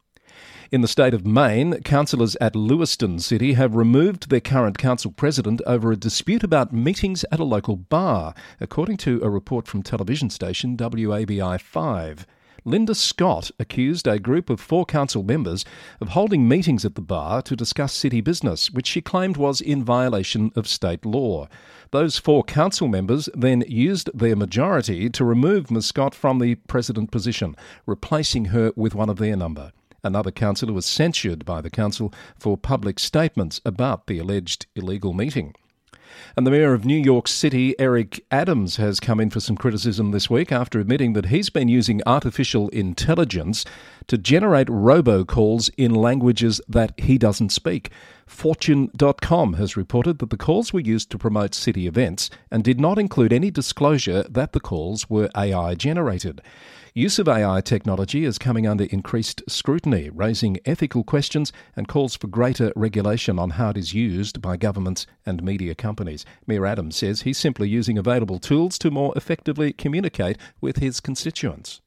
In 0.72 0.80
the 0.80 0.88
state 0.88 1.12
of 1.12 1.26
Maine, 1.26 1.82
councillors 1.82 2.37
at 2.40 2.56
Lewiston 2.56 3.18
City 3.18 3.52
have 3.52 3.74
removed 3.74 4.30
their 4.30 4.40
current 4.40 4.78
council 4.78 5.11
president 5.11 5.61
over 5.66 5.92
a 5.92 5.96
dispute 5.96 6.42
about 6.42 6.72
meetings 6.72 7.26
at 7.30 7.40
a 7.40 7.44
local 7.44 7.76
bar, 7.76 8.32
according 8.61 8.96
to 8.98 9.20
a 9.22 9.28
report 9.28 9.66
from 9.66 9.82
television 9.82 10.30
station 10.30 10.74
WABI 10.74 11.61
5. 11.61 12.26
Linda 12.64 12.94
Scott 12.94 13.51
accused 13.59 14.07
a 14.07 14.18
group 14.18 14.51
of 14.51 14.61
four 14.61 14.85
council 14.85 15.23
members 15.23 15.64
of 16.01 16.11
holding 16.11 16.49
meetings 16.49 16.85
at 16.85 16.97
the 16.97 17.01
bar 17.01 17.40
to 17.42 17.55
discuss 17.55 17.92
city 17.92 18.21
business, 18.21 18.71
which 18.71 18.87
she 18.87 19.01
claimed 19.01 19.37
was 19.37 19.61
in 19.61 19.85
violation 19.85 20.51
of 20.57 20.66
state 20.66 21.07
law. 21.07 21.49
Those 21.92 22.18
four 22.18 22.42
council 22.42 22.88
members 22.88 23.29
then 23.35 23.64
used 23.68 24.11
their 24.12 24.37
majority 24.37 25.09
to 25.11 25.25
remove 25.25 25.71
Ms. 25.71 25.87
Scott 25.87 26.14
from 26.14 26.40
the 26.40 26.57
president 26.57 27.11
position, 27.11 27.57
replacing 27.87 28.47
her 28.47 28.73
with 28.77 28.94
one 28.94 29.09
of 29.09 29.18
their 29.18 29.37
number. 29.37 29.73
Another 30.05 30.31
councillor 30.31 30.73
was 30.73 30.87
censured 30.87 31.44
by 31.44 31.61
the 31.61 31.71
council 31.71 32.12
for 32.38 32.57
public 32.57 32.99
statements 32.99 33.61
about 33.64 34.07
the 34.07 34.18
alleged 34.18 34.66
illegal 34.75 35.12
meeting. 35.12 35.55
And 36.37 36.47
the 36.47 36.51
Mayor 36.51 36.75
of 36.75 36.85
New 36.85 36.97
York 36.97 37.29
City, 37.29 37.79
Eric 37.79 38.25
Adams, 38.31 38.77
has 38.77 39.01
come 39.01 39.21
in 39.21 39.31
for 39.31 39.40
some 39.40 39.57
criticism 39.57 40.11
this 40.11 40.31
week 40.31 40.53
after 40.53 40.79
admitting 40.79 41.12
that 41.14 41.27
he's 41.27 41.51
been 41.51 41.68
using 41.68 42.01
artificial 42.07 42.68
intelligence 42.68 43.64
to 44.07 44.18
generate 44.18 44.68
robocalls 44.68 45.71
in 45.77 45.94
languages 45.94 46.61
that 46.68 46.92
he 46.99 47.18
doesn't 47.18 47.51
speak. 47.51 47.90
Fortune.com 48.28 49.54
has 49.54 49.76
reported 49.76 50.18
that 50.18 50.30
the 50.30 50.36
calls 50.36 50.72
were 50.72 50.80
used 50.80 51.10
to 51.10 51.18
promote 51.18 51.54
city 51.54 51.86
events 51.86 52.30
and 52.50 52.62
did 52.62 52.78
not 52.78 52.98
include 52.98 53.32
any 53.32 53.50
disclosure 53.50 54.22
that 54.28 54.52
the 54.52 54.60
calls 54.60 55.08
were 55.10 55.30
AI 55.34 55.74
generated. 55.74 56.40
Use 56.94 57.18
of 57.18 57.28
AI 57.28 57.60
technology 57.60 58.24
is 58.24 58.38
coming 58.38 58.66
under 58.66 58.84
increased 58.84 59.42
scrutiny, 59.48 60.10
raising 60.10 60.58
ethical 60.64 61.04
questions 61.04 61.52
and 61.74 61.88
calls 61.88 62.16
for 62.16 62.26
greater 62.26 62.72
regulation 62.76 63.38
on 63.38 63.50
how 63.50 63.70
it 63.70 63.76
is 63.76 63.94
used 63.94 64.42
by 64.42 64.56
governments 64.56 65.06
and 65.24 65.42
media 65.42 65.74
companies. 65.74 66.24
Mayor 66.46 66.66
Adams 66.66 66.96
says 66.96 67.22
he's 67.22 67.38
simply 67.38 67.68
using 67.68 67.96
available 67.96 68.38
tools 68.38 68.78
to 68.78 68.90
more 68.90 69.12
effectively 69.16 69.72
communicate 69.72 70.36
with 70.60 70.78
his 70.78 71.00
constituents. 71.00 71.80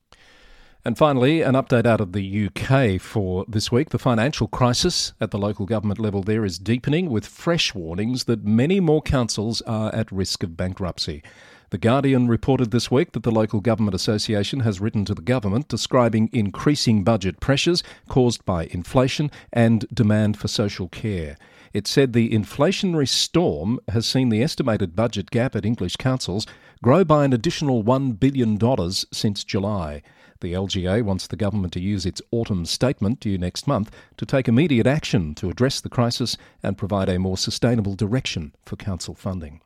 And 0.84 0.98
finally, 0.98 1.42
an 1.44 1.54
update 1.54 1.86
out 1.86 2.02
of 2.02 2.12
the 2.12 2.48
UK 2.48 3.00
for 3.00 3.46
this 3.48 3.72
week. 3.72 3.90
The 3.90 4.00
financial 4.00 4.48
crisis 4.48 5.14
at 5.22 5.30
the 5.30 5.38
local 5.38 5.68
government 5.68 6.00
level 6.00 6.24
there 6.24 6.44
is 6.44 6.58
deepening, 6.58 7.12
with 7.12 7.28
fresh 7.28 7.76
warnings 7.76 8.24
that 8.24 8.44
many 8.44 8.80
more 8.80 9.04
councils 9.04 9.62
are 9.62 9.94
at 9.94 10.12
risk 10.12 10.42
of 10.42 10.58
bankruptcy. 10.58 11.22
The 11.70 11.78
Guardian 11.78 12.28
reported 12.28 12.72
this 12.72 12.90
week 12.90 13.12
that 13.12 13.22
the 13.22 13.32
Local 13.32 13.62
Government 13.62 13.94
Association 13.94 14.62
has 14.62 14.82
written 14.82 15.06
to 15.06 15.14
the 15.14 15.22
government 15.22 15.68
describing 15.68 16.30
increasing 16.34 17.04
budget 17.04 17.40
pressures 17.40 17.84
caused 18.10 18.44
by 18.44 18.66
inflation 18.72 19.30
and 19.54 19.86
demand 19.94 20.36
for 20.38 20.48
social 20.48 20.90
care. 20.90 21.38
It 21.74 21.86
said 21.86 22.12
the 22.12 22.32
inflationary 22.32 23.08
storm 23.08 23.80
has 23.90 24.08
seen 24.08 24.30
the 24.30 24.42
estimated 24.42 24.96
budget 24.96 25.30
gap 25.30 25.56
at 25.56 25.66
English 25.66 25.96
councils 25.98 26.48
grow 26.84 27.04
by 27.04 27.24
an 27.24 27.34
additional 27.34 27.84
$1 27.84 28.20
billion 28.20 28.60
since 29.14 29.44
July. 29.44 30.02
The 30.42 30.54
LGA 30.54 31.04
wants 31.04 31.28
the 31.28 31.36
government 31.36 31.72
to 31.74 31.80
use 31.80 32.06
its 32.06 32.22
autumn 32.32 32.66
statement 32.66 33.20
due 33.20 33.38
next 33.38 33.68
month 33.68 33.92
to 34.18 34.26
take 34.26 34.48
immediate 34.48 34.88
action 34.88 35.34
to 35.36 35.50
address 35.50 35.80
the 35.80 35.90
crisis 35.90 36.36
and 36.62 36.78
provide 36.78 37.10
a 37.10 37.20
more 37.20 37.38
sustainable 37.38 37.96
direction 37.96 38.54
for 38.66 38.76
council 38.76 39.14
funding. 39.16 39.62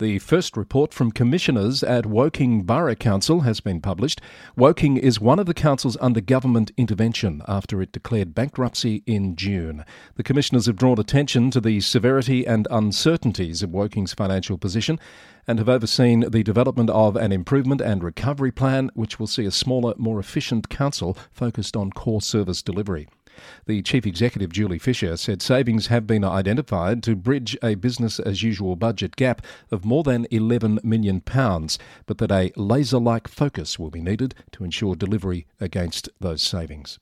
The 0.00 0.18
first 0.18 0.56
report 0.56 0.94
from 0.94 1.12
commissioners 1.12 1.82
at 1.82 2.06
Woking 2.06 2.62
Borough 2.62 2.94
Council 2.94 3.40
has 3.40 3.60
been 3.60 3.82
published. 3.82 4.22
Woking 4.56 4.96
is 4.96 5.20
one 5.20 5.38
of 5.38 5.44
the 5.44 5.52
councils 5.52 5.98
under 6.00 6.22
government 6.22 6.70
intervention 6.78 7.42
after 7.46 7.82
it 7.82 7.92
declared 7.92 8.34
bankruptcy 8.34 9.02
in 9.04 9.36
June. 9.36 9.84
The 10.14 10.22
commissioners 10.22 10.64
have 10.64 10.76
drawn 10.76 10.98
attention 10.98 11.50
to 11.50 11.60
the 11.60 11.82
severity 11.82 12.46
and 12.46 12.66
uncertainties 12.70 13.62
of 13.62 13.74
Woking's 13.74 14.14
financial 14.14 14.56
position 14.56 14.98
and 15.46 15.58
have 15.58 15.68
overseen 15.68 16.20
the 16.20 16.42
development 16.42 16.88
of 16.88 17.14
an 17.14 17.30
improvement 17.30 17.82
and 17.82 18.02
recovery 18.02 18.52
plan 18.52 18.90
which 18.94 19.20
will 19.20 19.26
see 19.26 19.44
a 19.44 19.50
smaller, 19.50 19.92
more 19.98 20.18
efficient 20.18 20.70
council 20.70 21.14
focused 21.30 21.76
on 21.76 21.90
core 21.90 22.22
service 22.22 22.62
delivery. 22.62 23.06
The 23.66 23.82
Chief 23.82 24.06
Executive, 24.06 24.52
Julie 24.52 24.78
Fisher, 24.78 25.16
said 25.16 25.42
savings 25.42 25.86
have 25.88 26.06
been 26.06 26.24
identified 26.24 27.02
to 27.04 27.16
bridge 27.16 27.56
a 27.62 27.74
business 27.74 28.18
as 28.18 28.42
usual 28.42 28.76
budget 28.76 29.16
gap 29.16 29.42
of 29.70 29.84
more 29.84 30.02
than 30.02 30.26
£11 30.26 30.82
million, 30.84 31.22
but 31.24 32.18
that 32.18 32.32
a 32.32 32.52
laser 32.56 32.98
like 32.98 33.28
focus 33.28 33.78
will 33.78 33.90
be 33.90 34.02
needed 34.02 34.34
to 34.52 34.64
ensure 34.64 34.94
delivery 34.94 35.46
against 35.60 36.08
those 36.20 36.42
savings. 36.42 36.98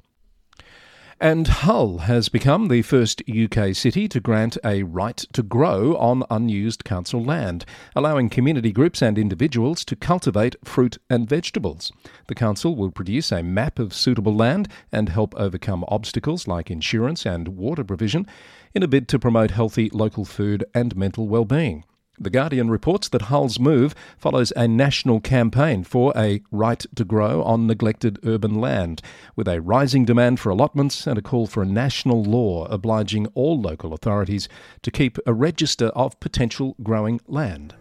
And 1.21 1.49
Hull 1.49 1.99
has 1.99 2.29
become 2.29 2.69
the 2.69 2.83
first 2.83 3.25
UK 3.29 3.75
city 3.75 4.07
to 4.07 4.21
grant 4.21 4.57
a 4.65 4.85
right 4.85 5.17
to 5.17 5.43
grow 5.43 5.97
on 5.97 6.23
unused 6.31 6.85
council 6.85 7.25
land, 7.25 7.65
allowing 7.97 8.29
community 8.29 8.71
groups 8.71 9.03
and 9.03 9.19
individuals 9.19 9.85
to 9.87 9.97
cultivate 9.97 10.55
fruit 10.65 10.97
and 11.11 11.29
vegetables. 11.29 11.91
The 12.29 12.37
council 12.37 12.77
will 12.77 12.93
produce 12.93 13.33
a 13.33 13.43
map 13.43 13.81
of 13.81 13.95
suitable 13.95 14.37
land 14.37 14.69
and 14.93 15.09
help 15.09 15.35
overcome 15.35 15.85
obstacles 15.89 16.47
like 16.47 16.71
insurance 16.71 17.27
and 17.27 17.49
water 17.49 17.83
provision 17.83 18.25
in 18.73 18.85
a 18.85 18.89
bid 18.89 19.09
to 19.09 19.19
promote 19.19 19.51
healthy 19.51 19.91
local 19.93 20.25
food 20.25 20.65
and 20.73 20.95
mental 20.95 21.27
well-being. 21.27 21.83
The 22.21 22.31
Guardian 22.31 22.69
reports 22.69 23.09
that 23.11 23.23
Hull's 23.23 23.61
move 23.61 23.95
follows 24.17 24.53
a 24.57 24.67
national 24.67 25.21
campaign 25.21 25.85
for 25.85 26.13
a 26.17 26.43
right 26.51 26.85
to 26.97 27.05
grow 27.05 27.45
on 27.45 27.69
neglected 27.69 28.19
urban 28.25 28.57
land, 28.57 29.03
with 29.37 29.47
a 29.47 29.61
rising 29.61 30.05
demand 30.05 30.41
for 30.41 30.51
allotments 30.51 31.07
and 31.07 31.17
a 31.17 31.23
call 31.23 31.47
for 31.47 31.63
a 31.63 31.67
national 31.67 32.25
law 32.25 32.65
obliging 32.67 33.29
all 33.35 33.61
local 33.61 33.95
authorities 33.95 34.49
to 34.83 34.91
keep 34.91 35.17
a 35.27 35.33
register 35.33 35.87
of 35.89 36.19
potential 36.19 36.75
growing 36.83 37.21
land. 37.29 37.75